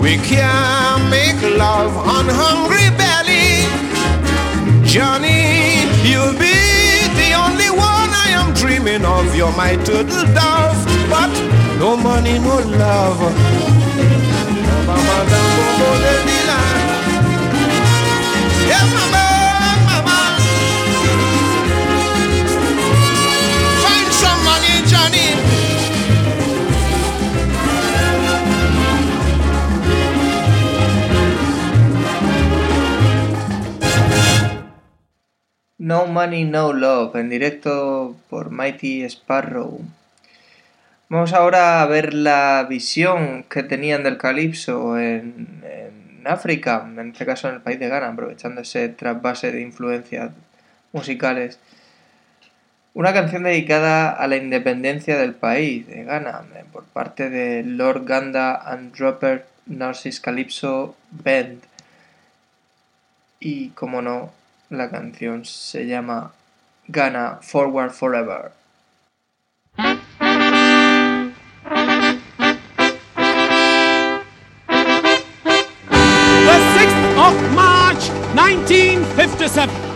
We 0.00 0.16
can't 0.16 1.10
make 1.10 1.40
love 1.58 1.94
on 1.96 2.24
hungry 2.26 2.88
belly. 2.96 3.68
Johnny, 4.82 5.84
you'll 6.08 6.32
be 6.32 6.56
the 7.20 7.34
only 7.36 7.68
one 7.68 8.10
I 8.24 8.28
am 8.32 8.54
dreaming 8.54 9.04
of. 9.04 9.36
You're 9.36 9.54
my 9.56 9.76
turtle 9.84 10.24
dove, 10.34 10.80
but 11.10 11.30
no 11.78 11.96
money, 11.96 12.38
no 12.38 12.56
love. 12.80 13.20
Mama. 14.86 15.40
Find 23.82 24.12
some 24.12 24.40
money, 24.44 24.74
Johnny. 24.88 25.49
No 35.90 36.06
Money, 36.06 36.44
No 36.44 36.72
Love, 36.72 37.16
en 37.16 37.30
directo 37.30 38.14
por 38.28 38.52
Mighty 38.52 39.02
Sparrow. 39.02 39.80
Vamos 41.08 41.32
ahora 41.32 41.82
a 41.82 41.86
ver 41.86 42.14
la 42.14 42.64
visión 42.70 43.42
que 43.50 43.64
tenían 43.64 44.04
del 44.04 44.16
calipso 44.16 44.96
en, 45.00 45.64
África, 46.24 46.86
en 46.86 47.10
este 47.10 47.26
caso 47.26 47.48
en 47.48 47.56
el 47.56 47.60
país 47.60 47.80
de 47.80 47.88
Ghana, 47.88 48.06
aprovechando 48.06 48.60
ese 48.60 48.88
trasvase 48.88 49.50
de 49.50 49.62
influencias 49.62 50.30
musicales. 50.92 51.58
Una 52.94 53.12
canción 53.12 53.42
dedicada 53.42 54.10
a 54.10 54.28
la 54.28 54.36
independencia 54.36 55.18
del 55.18 55.34
país 55.34 55.88
de 55.88 56.04
Ghana 56.04 56.42
eh, 56.54 56.64
por 56.72 56.84
parte 56.84 57.30
de 57.30 57.64
Lord 57.64 58.04
Ganda 58.04 58.54
and 58.54 58.94
Dropper 58.96 59.44
Narcis 59.66 60.20
Calypso 60.20 60.94
Band. 61.10 61.62
Y 63.40 63.70
como 63.70 64.02
no, 64.02 64.30
la 64.70 64.88
canción 64.88 65.44
se 65.44 65.86
llama 65.86 66.32
Ghana 66.86 67.40
Forward 67.42 67.90
Forever. 67.90 68.52
The 76.46 76.56
6th 76.76 77.18
of 77.18 77.54
March, 77.54 78.08
1957. 78.34 79.89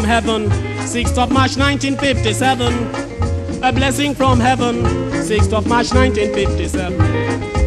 From 0.00 0.08
heaven, 0.08 0.48
6th 0.86 1.18
of 1.18 1.30
March 1.30 1.58
1957. 1.58 2.72
A 3.62 3.70
blessing 3.70 4.14
from 4.14 4.40
heaven, 4.40 4.76
6th 5.12 5.52
of 5.52 5.66
March 5.66 5.92
1957. 5.92 6.94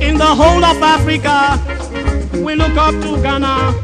In 0.02 0.18
the 0.18 0.26
whole 0.26 0.66
of 0.66 0.82
Africa, 0.82 1.62
we 2.44 2.56
look 2.56 2.76
up 2.76 2.96
to 3.04 3.22
Ghana. 3.22 3.76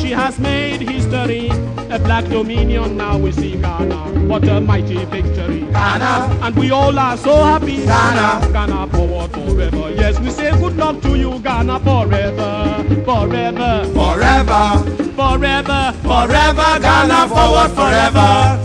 She 0.00 0.10
has 0.10 0.36
made 0.40 0.80
history. 0.80 1.61
A 1.92 1.98
black 1.98 2.24
dominion, 2.24 2.96
now 2.96 3.18
we 3.18 3.30
see 3.32 3.60
Ghana. 3.60 4.26
What 4.26 4.48
a 4.48 4.62
mighty 4.62 5.04
victory. 5.04 5.60
Ghana. 5.72 6.38
And 6.40 6.56
we 6.56 6.70
all 6.70 6.98
are 6.98 7.18
so 7.18 7.34
happy. 7.44 7.84
Ghana. 7.84 8.50
Ghana 8.50 8.86
forward 8.86 9.30
forever. 9.30 9.90
Yes, 9.90 10.18
we 10.18 10.30
say 10.30 10.52
good 10.52 10.74
luck 10.78 11.02
to 11.02 11.18
you, 11.18 11.38
Ghana 11.40 11.80
forever. 11.80 12.82
Forever. 13.04 13.84
Forever, 13.92 14.82
Forever. 15.14 15.92
forever, 16.02 16.80
Ghana 16.80 17.28
forward 17.28 17.70
forever. 17.72 18.58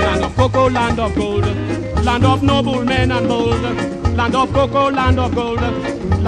Land 0.00 0.24
of 0.24 0.34
cocoa, 0.34 0.70
land 0.70 0.98
of 0.98 1.14
gold, 1.14 1.44
land 2.04 2.24
of 2.24 2.42
noble 2.42 2.84
men 2.86 3.12
and 3.12 3.28
bold, 3.28 3.60
land 4.16 4.34
of 4.34 4.50
cocoa, 4.54 4.90
land 4.90 5.18
of 5.20 5.34
gold, 5.34 5.60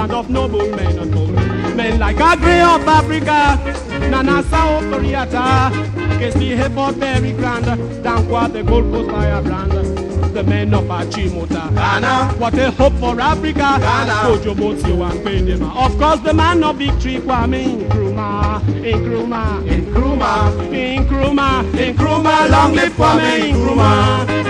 land 0.00 0.12
of 0.12 0.30
noble 0.30 0.66
men 0.76 0.98
and 0.98 1.12
bold. 1.12 1.34
Men 1.76 1.98
like 1.98 2.18
Agri 2.18 2.60
of 2.60 2.88
Africa, 2.88 3.38
Nana 4.08 4.42
Sao 4.44 4.80
Koreata, 4.88 5.70
Kesli 6.18 6.56
Hepot 6.56 6.94
very 6.94 7.32
grand, 7.32 7.66
Dankwa 8.02 8.50
the 8.50 8.62
Gold 8.62 8.90
Coast 8.92 9.10
Fire 9.10 9.42
brand. 9.42 9.72
The 10.34 10.42
men 10.44 10.72
of 10.72 10.84
Achimota, 10.84 11.74
Ghana. 11.74 12.34
what 12.38 12.56
a 12.56 12.70
hope 12.70 12.94
for 12.94 13.20
Africa. 13.20 13.76
Ghana. 13.84 14.28
Ojo 14.30 14.54
Motio 14.54 15.10
and 15.10 15.20
Pendema. 15.24 15.68
Of 15.84 15.98
course, 15.98 16.20
the 16.20 16.32
man 16.32 16.62
of 16.64 16.76
victory, 16.76 17.16
Kwame 17.16 17.88
Nkrumah, 17.88 18.60
Nkrumah, 18.60 19.68
Nkrumah, 19.68 21.04
Nkrumah, 21.04 21.62
Nkrumah, 21.72 22.50
long 22.50 22.72
live 22.74 22.92
Kwame 22.92 23.52
Nkrumah. 23.52 24.49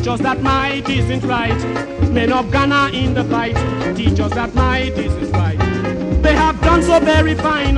Teach 0.00 0.08
us 0.08 0.20
that 0.20 0.40
might 0.40 0.88
isn't 0.88 1.22
right. 1.24 1.60
Men 2.10 2.32
of 2.32 2.50
Ghana 2.50 2.88
in 2.94 3.12
the 3.12 3.22
fight, 3.24 3.54
teach 3.94 4.18
us 4.18 4.32
that 4.32 4.54
might 4.54 4.96
isn't 4.96 5.30
right. 5.32 5.58
They 6.22 6.34
have 6.34 6.58
done 6.62 6.82
so 6.82 7.00
very 7.00 7.34
fine, 7.34 7.74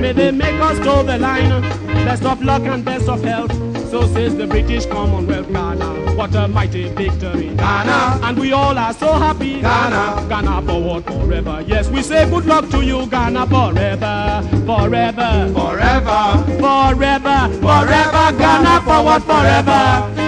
may 0.00 0.12
they 0.12 0.30
make 0.30 0.60
us 0.60 0.78
toe 0.78 1.02
the 1.02 1.18
line. 1.18 1.62
Best 2.04 2.22
of 2.24 2.44
luck 2.44 2.62
and 2.62 2.84
best 2.84 3.08
of 3.08 3.24
health, 3.24 3.52
so 3.90 4.06
says 4.06 4.36
the 4.36 4.46
British 4.46 4.86
Commonwealth 4.86 5.52
Ghana. 5.52 6.14
What 6.14 6.36
a 6.36 6.46
mighty 6.46 6.90
victory, 6.90 7.48
Ghana. 7.56 8.20
And 8.22 8.38
we 8.38 8.52
all 8.52 8.78
are 8.78 8.94
so 8.94 9.12
happy, 9.14 9.60
Ghana. 9.60 10.28
Ghana 10.28 10.62
forward 10.62 11.04
forever. 11.04 11.64
Yes, 11.66 11.88
we 11.88 12.02
say 12.02 12.30
good 12.30 12.46
luck 12.46 12.70
to 12.70 12.84
you, 12.84 13.06
Ghana 13.06 13.48
forever, 13.48 14.48
forever. 14.64 15.52
forever, 15.52 16.44
Forever, 16.60 17.48
forever, 17.58 18.38
Ghana 18.38 18.80
forward 18.82 19.22
forever. 19.24 20.23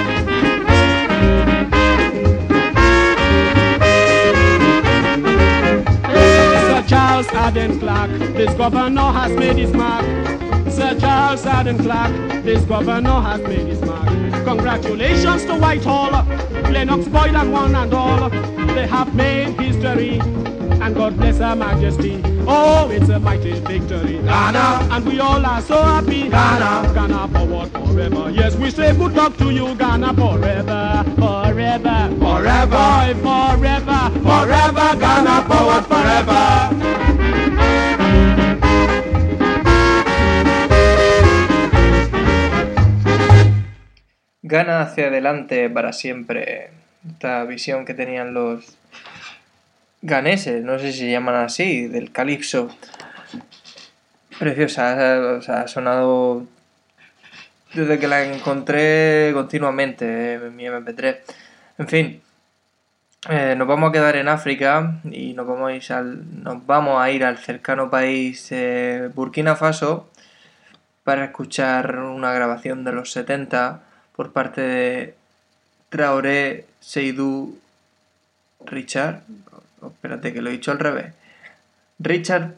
Charles 7.17 7.33
Arden 7.33 7.81
Clark, 7.81 8.11
this 8.35 8.53
governor 8.57 9.11
has 9.11 9.33
made 9.33 9.57
his 9.57 9.73
mark. 9.73 10.05
Sir 10.71 10.99
Charles 11.01 11.47
Arden 11.47 11.79
Clark, 11.79 12.13
this 12.45 12.63
governor 12.65 13.23
has 13.23 13.41
made 13.41 13.67
his 13.67 13.81
mark. 13.81 14.07
Congratulations 14.45 15.47
to 15.47 15.55
Whitehall, 15.55 16.11
Lennox 16.71 17.09
Boyle 17.09 17.35
and 17.35 17.53
one 17.55 17.75
and 17.75 17.95
all. 17.95 18.29
They 18.29 18.87
have 18.87 19.15
made 19.15 19.59
history, 19.59 20.19
and 20.19 20.95
God 20.95 21.17
bless 21.17 21.39
Her 21.39 21.57
Majesty. 21.57 22.21
Oh, 22.47 22.91
it's 22.91 23.09
a 23.09 23.19
mighty 23.19 23.53
victory. 23.61 24.19
Ghana. 24.19 24.87
And 24.93 25.07
we 25.07 25.19
all 25.19 25.45
are 25.47 25.63
so 25.63 25.83
happy. 25.83 26.29
Ghana. 26.29 26.93
Ghana 26.93 27.29
forward 27.29 27.71
forever. 27.73 28.31
Yes, 28.31 28.57
we 28.57 28.71
say 28.71 28.95
good 28.95 29.15
luck 29.15 29.39
to 29.39 29.51
you, 29.51 29.75
Ghana 29.75 30.13
forever. 30.13 31.03
Forever. 31.17 32.15
Forever. 32.21 32.67
Boy, 32.67 33.15
forever. 33.23 34.11
forever, 34.21 34.97
Ghana 35.01 35.49
forward 35.49 35.87
forever. 35.87 36.96
Gana 44.49 44.81
hacia 44.81 45.09
adelante 45.09 45.69
para 45.69 45.93
siempre. 45.93 46.71
Esta 47.05 47.43
visión 47.43 47.85
que 47.85 47.95
tenían 47.95 48.33
los 48.33 48.79
ganeses, 50.03 50.63
no 50.63 50.79
sé 50.79 50.93
si 50.93 51.01
se 51.01 51.11
llaman 51.11 51.35
así, 51.35 51.89
del 51.89 52.13
calipso. 52.13 52.71
Preciosa, 54.39 55.39
ha 55.39 55.67
sonado 55.67 56.47
desde 57.75 57.99
que 57.99 58.07
la 58.07 58.23
encontré 58.23 59.33
continuamente 59.35 60.35
en 60.35 60.55
mi 60.55 60.65
MP3. 60.65 61.19
En 61.79 61.89
fin, 61.89 62.23
eh, 63.29 63.57
nos 63.59 63.67
vamos 63.67 63.91
a 63.91 63.93
quedar 63.93 64.15
en 64.15 64.29
África 64.29 65.01
y 65.11 65.33
nos 65.33 65.49
vamos 65.49 65.71
a 65.71 65.75
ir 65.75 65.93
al, 65.93 66.45
nos 66.45 66.65
vamos 66.67 67.03
a 67.03 67.11
ir 67.11 67.25
al 67.25 67.39
cercano 67.39 67.91
país 67.91 68.47
eh, 68.53 69.11
Burkina 69.13 69.57
Faso 69.57 70.09
para 71.03 71.25
escuchar 71.25 71.99
una 71.99 72.33
grabación 72.33 72.85
de 72.85 72.93
los 72.93 73.11
70 73.11 73.86
por 74.17 74.33
parte 74.33 74.61
de 74.63 75.15
Traoré 75.91 76.67
Seydou 76.81 77.59
Richard. 78.65 79.23
Espérate 79.85 80.33
que 80.33 80.41
lo 80.41 80.49
he 80.49 80.55
dicho 80.55 80.73
al 80.73 80.79
revés. 80.79 81.15
Richard 81.99 82.55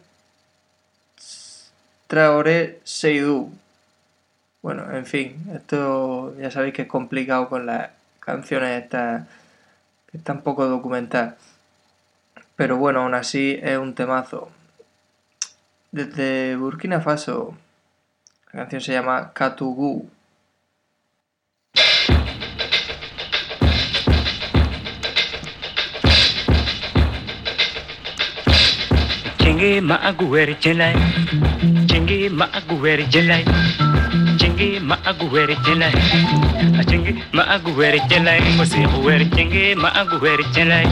Traoré 2.06 2.80
Seydou. 2.84 3.52
Bueno, 4.62 4.96
en 4.96 5.04
fin, 5.04 5.36
esto 5.54 6.36
ya 6.38 6.50
sabéis 6.50 6.74
que 6.74 6.82
es 6.82 6.88
complicado 6.88 7.48
con 7.48 7.66
las 7.66 7.90
canciones 8.20 8.82
estas 8.82 9.26
que 10.10 10.18
están 10.18 10.42
poco 10.42 10.66
documentadas. 10.66 11.34
Pero 12.56 12.76
bueno, 12.76 13.02
aún 13.02 13.14
así 13.14 13.58
es 13.62 13.78
un 13.78 13.94
temazo. 13.94 14.50
Desde 15.92 16.56
Burkina 16.56 17.00
Faso, 17.00 17.56
la 18.46 18.60
canción 18.60 18.80
se 18.80 18.92
llama 18.92 19.32
Katugu. 19.32 20.10
Chingi 29.58 29.80
maagueri 29.82 30.54
chenai. 30.62 30.94
Chingi 31.90 32.30
maagueri 32.30 33.04
chenai. 33.10 33.42
Chingi 34.38 34.78
maagueri 34.78 35.56
chenai. 35.66 35.90
Chingi 36.86 37.12
maagueri 37.34 37.98
chenai. 38.08 38.38
Mose 38.54 38.86
ueri 39.02 39.26
chingi 39.34 39.74
maagueri 39.74 40.44
chenai. 40.54 40.86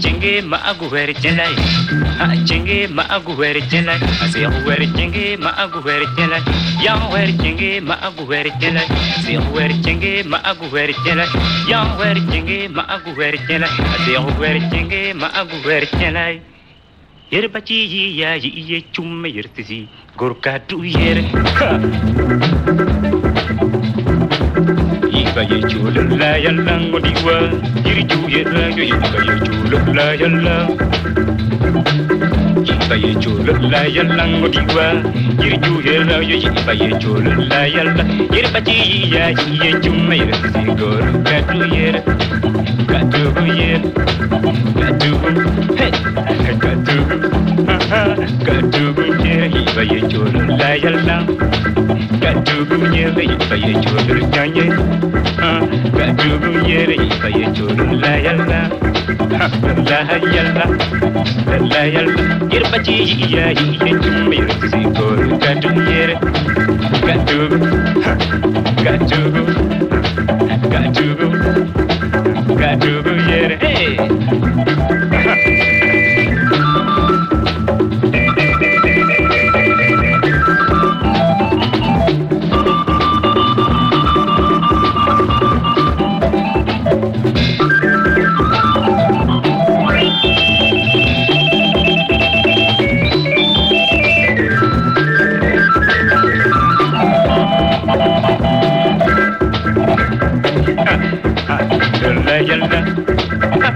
Chingi 0.00 0.40
maagueri 0.48 1.12
chenai. 1.20 1.52
Chingi 2.48 2.88
maagueri 2.88 3.60
chenai. 3.68 4.00
Se 4.32 4.48
ueri 4.64 4.88
chingi 4.96 5.36
maagueri 5.36 6.06
chenai. 6.16 6.40
Yang 6.80 7.02
ueri 7.12 7.32
chingi 7.36 7.70
maagueri 7.84 8.52
chenai. 8.64 8.88
Se 9.20 9.36
ueri 9.52 9.76
chingi 9.84 10.24
maagueri 10.24 10.94
chenai. 11.04 11.28
Yang 11.68 12.00
chingi 12.32 12.58
maagueri 12.72 13.38
chenai. 13.44 13.68
Se 14.08 14.16
ueri 14.40 14.60
chingi 14.72 15.12
maagueri 15.12 15.86
chenai 16.00 16.53
yer 17.34 17.48
baci 17.54 17.74
yi 17.92 18.02
ya 18.20 18.34
yi 18.42 18.50
ye 18.70 18.78
chumme 18.92 19.28
yer 19.36 19.46
tisi 19.54 19.88
gorka 20.16 20.52
du 20.68 20.76
yer 20.84 21.18
yuga 25.34 25.54
ye 25.54 25.60
chulum 25.70 26.18
la 26.18 26.36
yalla 26.36 26.80
ngodiwa 26.80 27.34
jiri 27.84 28.04
juye 28.04 28.44
la 28.44 28.62
yo 28.76 28.84
yuga 28.90 29.18
ye 29.26 29.34
chulum 29.46 29.86
la 29.96 30.06
yalla 30.20 30.54
yuga 32.68 32.94
ye 32.94 33.14
chulum 33.22 33.70
la 33.72 33.82
yalla 33.96 34.28
ngodiwa 34.28 34.86
jiri 35.40 35.58
juye 35.58 35.98
la 36.04 36.16
yo 36.30 36.36
yuga 36.44 36.72
ye 36.72 36.90
chulum 37.00 37.38
la 37.50 37.66
yalla 37.66 38.04
jiri 38.30 38.48
pachi 38.54 38.78
ya 39.14 39.26
ye 39.62 39.70
chumma 39.82 40.14
ye 40.14 40.32
sigor 40.52 41.02
katu 41.26 41.58
ye 41.74 41.88
katu 42.86 43.22
ye 43.58 43.70
katu 44.78 45.10
hey 45.78 45.92
katu 46.62 47.73
Kadubunye 47.90 49.34
hibaye 49.52 50.00
cholur 50.10 50.46
la 50.58 50.74
yalla 50.74 51.16
Kadubunye 52.22 53.04
hibaye 53.16 53.72
cholur 53.84 54.18
nyanye 54.32 54.66
Kadubunye 55.98 56.78
hibaye 57.02 57.44
cholur 57.56 57.90
la 58.02 58.16
yalla 58.16 58.60
La 59.88 60.00
yalla 60.34 60.64
La 61.72 61.82
yalla 61.84 62.22
Yerbachi 62.52 62.96
iya 63.28 63.46
iya 63.52 63.90
chumir 64.02 64.46
sikor 64.70 65.18
kadubunye 65.38 66.04
Kadubu 67.06 67.58
Kadubu 68.84 69.42
Kadubu 70.72 71.28
Kadubu 72.58 73.12
yere 73.30 73.56
Hey! 73.60 75.73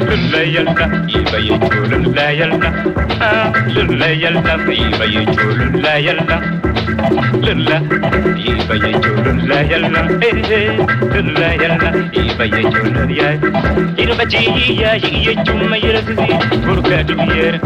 Zuleyelda, 0.08 0.88
İbeyi 1.08 1.60
çölün 1.70 2.16
leyelda, 2.16 2.72
Ah 3.20 3.52
Zuleyelda, 3.74 4.56
İbeyi 4.72 5.26
çölün 5.36 5.82
leyelda 5.82 6.42
لا 7.08 7.82
يبا 8.36 8.74
يجول 8.74 9.48
لا 9.48 9.60
يلا 9.60 9.88
لا 11.38 11.52
يلا 11.52 12.08
يبا 12.14 12.44
يجول 12.44 13.10
يا 13.18 13.40
يربا 13.98 14.24
جيا 14.24 14.94
يجوم 14.94 15.74
يرسي 15.74 16.38
بركات 16.66 17.12
بير 17.12 17.60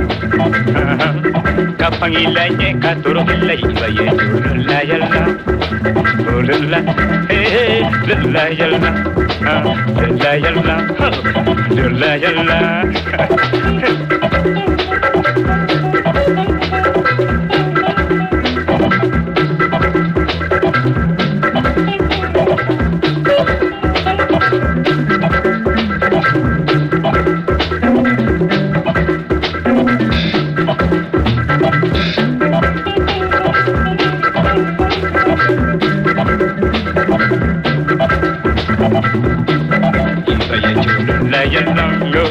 كفاني 1.78 2.26
لا 2.26 2.44
يكثر 2.44 3.22
لا 3.22 3.52
يبا 3.52 3.86
يجول 3.86 4.66
لا 4.66 4.80
يلا 4.82 5.26
لا 6.42 6.80
لا 8.34 8.48
يلا 8.48 8.78
لا 10.20 10.34
يلا 10.34 10.76
لا 11.88 12.14
يلا 12.14 12.82
yalolo 41.44 42.24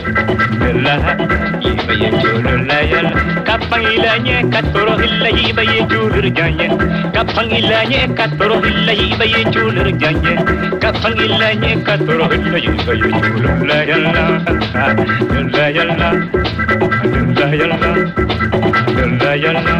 la 0.85 0.95
yiba 1.61 1.93
ye 2.01 2.09
jolo 2.21 2.53
la 2.69 2.79
yal 2.91 3.07
kapang 3.47 3.85
ilanye 3.93 4.37
katoro 4.53 4.93
illa 5.07 5.29
yiba 5.37 5.63
ye 5.71 5.79
julur 5.91 6.25
janye 6.37 6.67
kapang 7.15 7.51
ilanye 7.59 8.01
katoro 8.17 8.57
illa 8.69 8.93
yiba 9.01 9.25
ye 9.33 9.41
julur 9.53 9.87
janye 10.01 10.33
kapang 10.83 11.19
ilanye 11.25 11.71
katoro 11.87 12.25
illa 12.37 12.57
yiba 12.65 12.93
ye 13.01 13.09
julur 13.21 13.57
la 13.67 13.79
yal 13.89 14.03
la 14.15 14.25
la 15.55 15.65
yal 15.77 15.91
la 16.01 16.09
la 17.39 17.47
yal 17.59 17.73
la 17.81 17.91
la 19.21 19.33
yal 19.43 19.57
la 19.67 19.75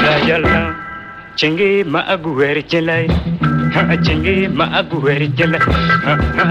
la 0.00 0.14
yal 0.28 0.42
la 0.42 0.62
chengi 1.36 1.84
ma 1.84 2.00
aguer 2.14 2.62
chelai. 2.70 3.04
acenge 3.94 4.34
maagu 4.58 4.96
werjala 5.06 5.58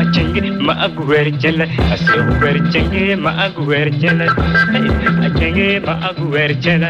acenge 0.01 0.41
maagu 0.67 1.03
werjala 1.11 1.65
asyo 1.93 2.21
werjenge 2.43 3.03
maagu 3.25 3.61
werjala 3.71 4.25
acenge 5.27 5.67
maagu 5.87 6.25
werjala 6.35 6.89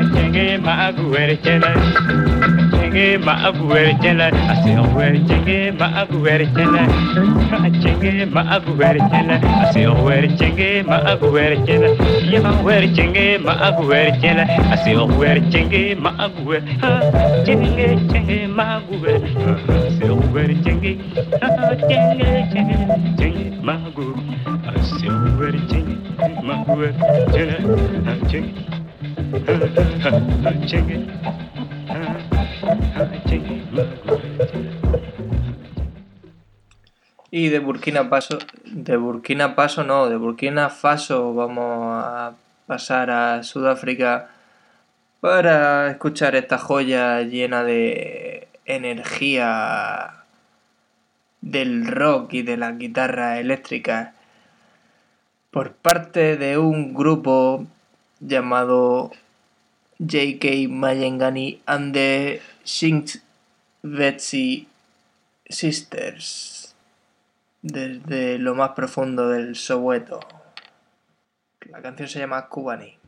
acenge 0.00 0.46
maagu 0.66 1.04
werjala 1.14 1.70
chenge 2.96 3.18
ma 3.24 3.34
aguere 3.44 3.94
chele 4.00 4.24
ase 4.48 4.76
oguere 4.78 5.20
chenge 5.28 5.72
ma 5.78 5.86
aguere 6.00 6.46
chele 6.54 6.80
ma 7.50 7.68
chenge 7.82 8.24
ma 8.32 8.42
aguere 8.56 9.00
chele 9.10 9.36
ase 9.62 9.86
oguere 9.86 10.28
chenge 10.38 10.82
ma 10.88 10.96
aguere 11.12 11.56
chele 11.66 11.88
ye 12.30 12.38
ma 12.40 12.50
oguere 12.58 12.88
chenge 12.94 13.38
ma 13.44 13.52
aguere 13.68 14.12
chele 14.20 14.42
ase 14.72 14.94
oguere 14.96 15.40
chenge 15.50 15.94
ma 16.00 16.10
aguere 16.18 16.62
chenge 17.44 18.08
chenge 18.10 18.46
ma 18.56 18.64
aguere 18.76 19.28
ase 19.86 20.08
oguere 20.10 20.54
chenge 20.64 20.96
chenge 21.88 22.48
chenge 22.52 22.78
chenge 23.18 23.50
ma 23.62 23.74
aguere 23.86 24.20
ase 24.74 25.06
oguere 25.08 25.60
chenge 25.68 25.94
ma 26.46 26.54
aguere 26.60 26.94
chele 27.32 27.56
chenge 28.30 28.54
chenge 30.68 31.06
Y 37.30 37.48
de 37.48 37.58
Burkina 37.58 38.04
Faso, 38.04 38.38
de 38.64 38.96
Burkina 38.96 39.50
Faso 39.50 39.84
no, 39.84 40.08
de 40.08 40.16
Burkina 40.16 40.70
Faso 40.70 41.34
vamos 41.34 42.02
a 42.02 42.34
pasar 42.66 43.10
a 43.10 43.42
Sudáfrica 43.42 44.30
para 45.20 45.90
escuchar 45.90 46.34
esta 46.34 46.56
joya 46.56 47.20
llena 47.22 47.64
de 47.64 48.48
energía 48.64 50.24
del 51.40 51.86
rock 51.86 52.34
y 52.34 52.42
de 52.42 52.56
la 52.56 52.72
guitarra 52.72 53.38
eléctrica 53.38 54.14
por 55.50 55.72
parte 55.72 56.36
de 56.36 56.58
un 56.58 56.94
grupo 56.94 57.66
llamado 58.20 59.10
J.K. 59.98 60.68
Mayengani 60.68 61.60
and 61.66 61.94
the 61.94 62.40
Shinx 62.66 63.22
Betsy 63.82 64.68
Sisters 65.48 66.74
desde 67.62 68.38
lo 68.38 68.56
más 68.56 68.70
profundo 68.70 69.28
del 69.28 69.54
Soweto. 69.54 70.18
La 71.70 71.80
canción 71.80 72.08
se 72.08 72.18
llama 72.18 72.48
Cubani. 72.48 72.98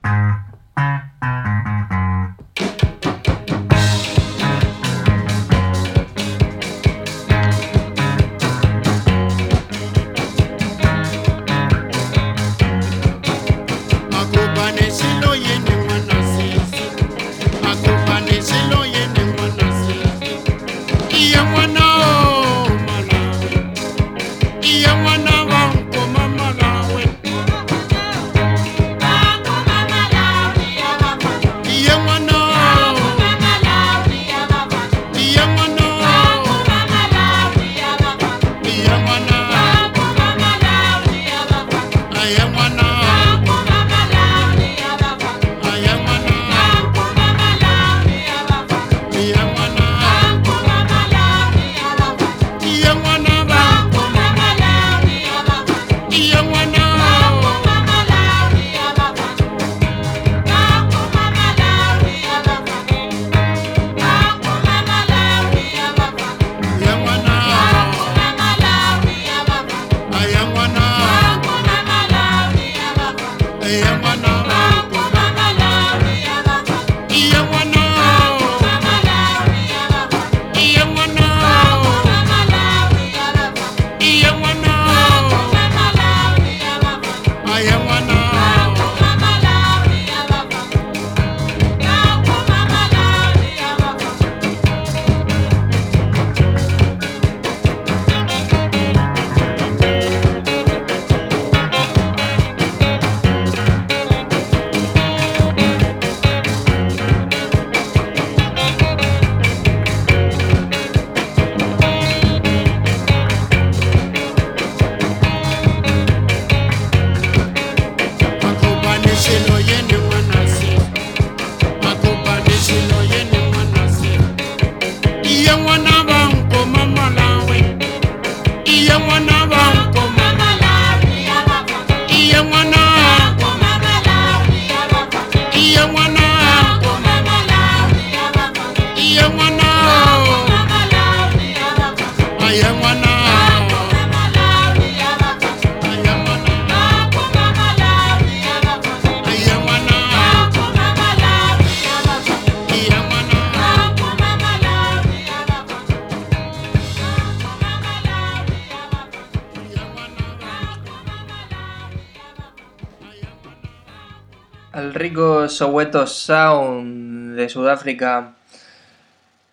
Soweto 165.63 166.07
Sound 166.07 167.35
de 167.35 167.49
Sudáfrica. 167.49 168.31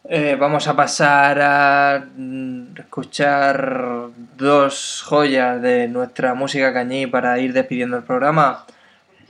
Eh, 0.08 0.36
vamos 0.39 0.68
a 0.68 0.76
pasar 0.76 1.41
a 1.41 2.06
mm, 2.16 2.78
escuchar 2.78 4.10
dos 4.38 5.01
joyas 5.03 5.60
de 5.64 5.88
nuestra 5.88 6.36
música 6.36 6.72
cañí 6.72 7.08
para 7.08 7.39
ir 7.39 7.53
despidiendo 7.53 7.97
el 7.97 8.03
programa. 8.03 8.66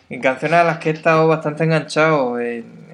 Y 0.10 0.20
canciones 0.20 0.60
a 0.60 0.64
las 0.66 0.80
que 0.80 0.90
he 0.90 0.94
estado 0.94 1.30
bastante 1.30 1.64
enganchado 1.64 2.42
en- 2.42 2.86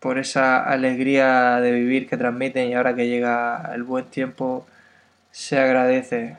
por 0.00 0.18
esa 0.18 0.64
alegría 0.64 1.60
de 1.60 1.70
vivir 1.70 2.08
que 2.08 2.16
transmiten 2.16 2.70
y 2.70 2.74
ahora 2.74 2.96
que 2.96 3.06
llega 3.06 3.70
el 3.72 3.84
buen 3.84 4.06
tiempo 4.06 4.66
se 5.30 5.60
agradece 5.60 6.38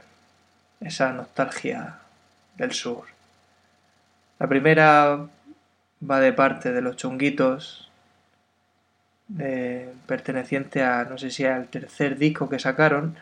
esa 0.82 1.14
nostalgia 1.14 1.96
del 2.58 2.74
sur. 2.74 3.06
La 4.40 4.48
primera 4.48 5.18
va 6.10 6.20
de 6.20 6.34
parte 6.34 6.72
de 6.72 6.82
los 6.82 6.98
chunguitos, 6.98 7.90
perteneciente 10.06 10.84
a, 10.84 11.06
no 11.06 11.18
sé 11.18 11.32
si 11.32 11.46
al 11.46 11.68
tercer 11.68 12.18
disco 12.18 12.50
que 12.50 12.60
sacaron, 12.60 13.16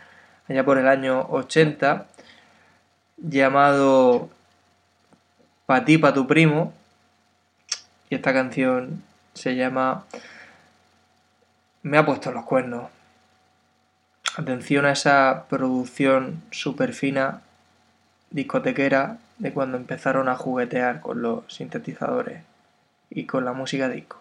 allá 0.48 0.66
por 0.66 0.78
el 0.78 0.88
año 0.88 1.28
80, 1.30 2.08
llamado 3.18 4.30
Pa' 5.66 5.86
ti, 5.86 5.98
pa' 5.98 6.14
tu 6.14 6.28
primo. 6.28 6.74
Y 8.10 8.16
esta 8.16 8.34
canción 8.34 9.04
se 9.34 9.56
llama 9.56 10.06
Me 11.82 11.98
ha 11.98 12.06
puesto 12.06 12.32
los 12.32 12.44
cuernos. 12.44 12.90
Atención 14.36 14.86
a 14.86 14.92
esa 14.92 15.46
producción 15.50 16.44
super 16.52 16.94
fina, 16.94 17.42
discotequera, 18.32 19.20
de 19.38 19.54
cuando 19.54 19.78
empezaron 19.78 20.28
a 20.28 20.36
juguetear 20.36 21.00
con 21.00 21.22
los 21.22 21.46
sintetizadores 21.48 22.51
y 23.12 23.26
con 23.26 23.46
la 23.46 23.54
música 23.54 23.90
disco. 23.90 24.18
¿Dónde 24.18 24.21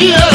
you. 0.00 0.25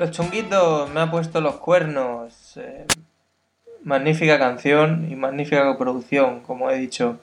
Los 0.00 0.12
chunguitos 0.12 0.88
me 0.90 1.00
ha 1.00 1.10
puesto 1.10 1.42
los 1.42 1.56
cuernos. 1.56 2.56
eh, 2.56 2.86
magnífica 3.84 4.38
canción 4.38 5.06
y 5.10 5.16
magnífica 5.16 5.76
producción, 5.78 6.40
como 6.40 6.70
he 6.70 6.78
dicho. 6.78 7.18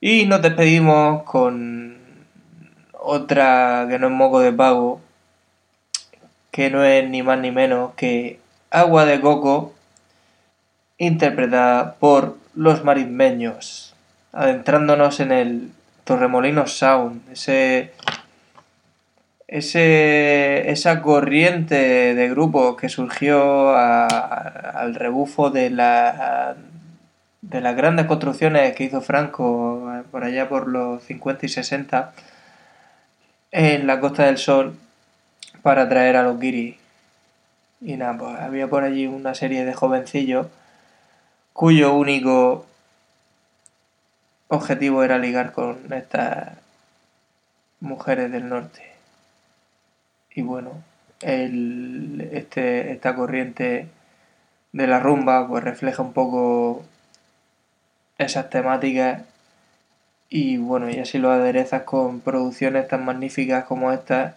Y 0.00 0.26
nos 0.26 0.42
despedimos 0.42 1.22
con 1.24 1.98
otra 2.92 3.86
que 3.88 3.98
no 3.98 4.08
es 4.08 4.12
moco 4.12 4.40
de 4.40 4.52
pago, 4.52 5.00
que 6.50 6.70
no 6.70 6.84
es 6.84 7.08
ni 7.08 7.22
más 7.22 7.38
ni 7.38 7.50
menos 7.50 7.94
que 7.94 8.40
Agua 8.70 9.04
de 9.04 9.20
Coco, 9.20 9.74
interpretada 10.98 11.94
por 11.94 12.36
los 12.54 12.84
marismeños, 12.84 13.94
adentrándonos 14.32 15.20
en 15.20 15.32
el 15.32 15.70
Torremolinos 16.04 16.72
Sound, 16.72 17.22
ese 17.30 17.92
ese, 19.48 20.70
esa 20.70 21.02
corriente 21.02 22.14
de 22.14 22.28
grupos 22.28 22.76
que 22.76 22.88
surgió 22.88 23.76
al 23.76 24.94
rebufo 24.94 25.50
de, 25.50 25.70
la, 25.70 26.56
de 27.42 27.60
las 27.60 27.76
grandes 27.76 28.06
construcciones 28.06 28.74
que 28.74 28.84
hizo 28.84 29.00
Franco 29.00 29.92
eh, 29.94 30.02
por 30.10 30.24
allá 30.24 30.48
por 30.48 30.68
los 30.68 31.02
50 31.04 31.46
y 31.46 31.48
60 31.48 32.12
en 33.52 33.86
la 33.86 34.00
Costa 34.00 34.26
del 34.26 34.38
Sol 34.38 34.76
para 35.62 35.88
traer 35.88 36.16
a 36.16 36.22
los 36.22 36.38
guiris. 36.40 36.76
Y 37.80 37.96
nada, 37.96 38.16
pues 38.18 38.40
había 38.40 38.68
por 38.68 38.84
allí 38.84 39.06
una 39.06 39.34
serie 39.34 39.64
de 39.64 39.74
jovencillos 39.74 40.48
cuyo 41.52 41.94
único 41.94 42.66
objetivo 44.48 45.02
era 45.02 45.18
ligar 45.18 45.52
con 45.52 45.92
estas 45.92 46.52
mujeres 47.80 48.30
del 48.32 48.48
norte. 48.48 48.85
Y 50.36 50.42
bueno, 50.42 50.70
el, 51.22 52.28
este, 52.32 52.92
esta 52.92 53.16
corriente 53.16 53.88
de 54.72 54.86
la 54.86 55.00
rumba 55.00 55.48
pues 55.48 55.64
refleja 55.64 56.02
un 56.02 56.12
poco 56.12 56.84
esas 58.18 58.50
temáticas 58.50 59.22
y 60.28 60.58
bueno, 60.58 60.90
y 60.90 60.98
así 60.98 61.18
lo 61.18 61.30
aderezas 61.30 61.82
con 61.82 62.20
producciones 62.20 62.86
tan 62.86 63.04
magníficas 63.04 63.64
como 63.64 63.92
estas 63.92 64.34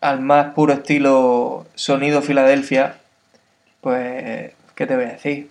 al 0.00 0.20
más 0.20 0.54
puro 0.54 0.72
estilo 0.72 1.66
sonido 1.74 2.22
Filadelfia, 2.22 2.96
pues, 3.82 4.54
¿qué 4.74 4.86
te 4.86 4.96
voy 4.96 5.04
a 5.04 5.08
decir? 5.08 5.50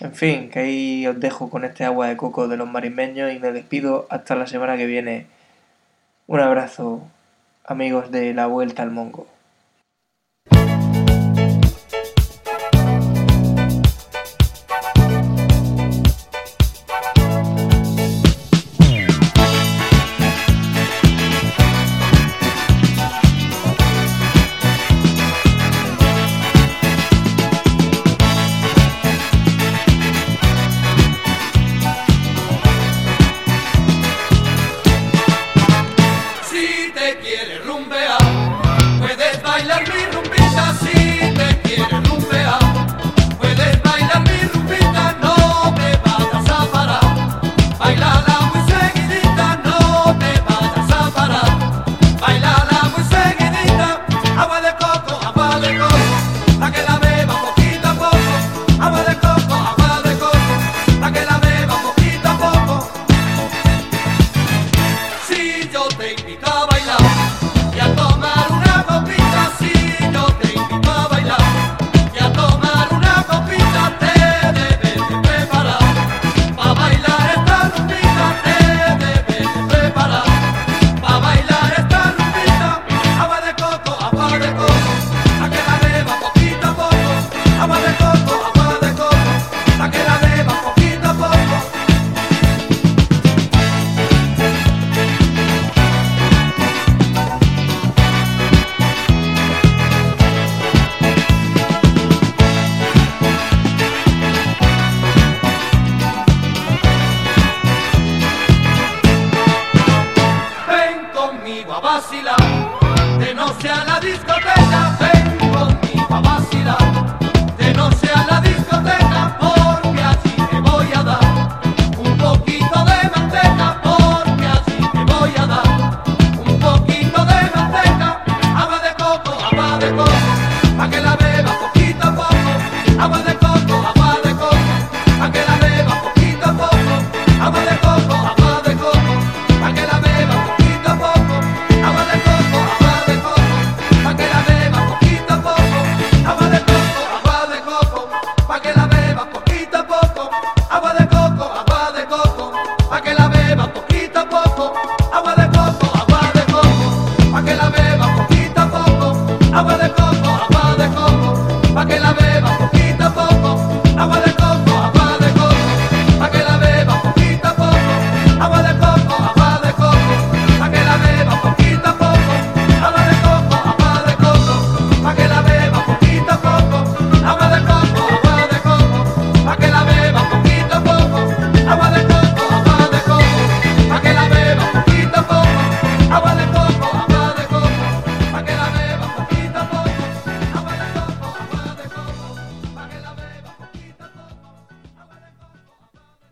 En 0.00 0.14
fin, 0.14 0.50
que 0.50 0.60
ahí 0.60 1.06
os 1.08 1.18
dejo 1.18 1.50
con 1.50 1.64
este 1.64 1.84
agua 1.84 2.06
de 2.08 2.16
coco 2.16 2.46
de 2.46 2.56
los 2.56 2.68
marismeños 2.68 3.32
y 3.32 3.40
me 3.40 3.50
despido 3.50 4.06
hasta 4.10 4.36
la 4.36 4.46
semana 4.46 4.76
que 4.76 4.86
viene. 4.86 5.26
Un 6.28 6.40
abrazo, 6.40 7.02
amigos 7.66 8.10
de 8.10 8.32
la 8.32 8.46
Vuelta 8.46 8.82
al 8.82 8.90
Mongo. 8.90 9.26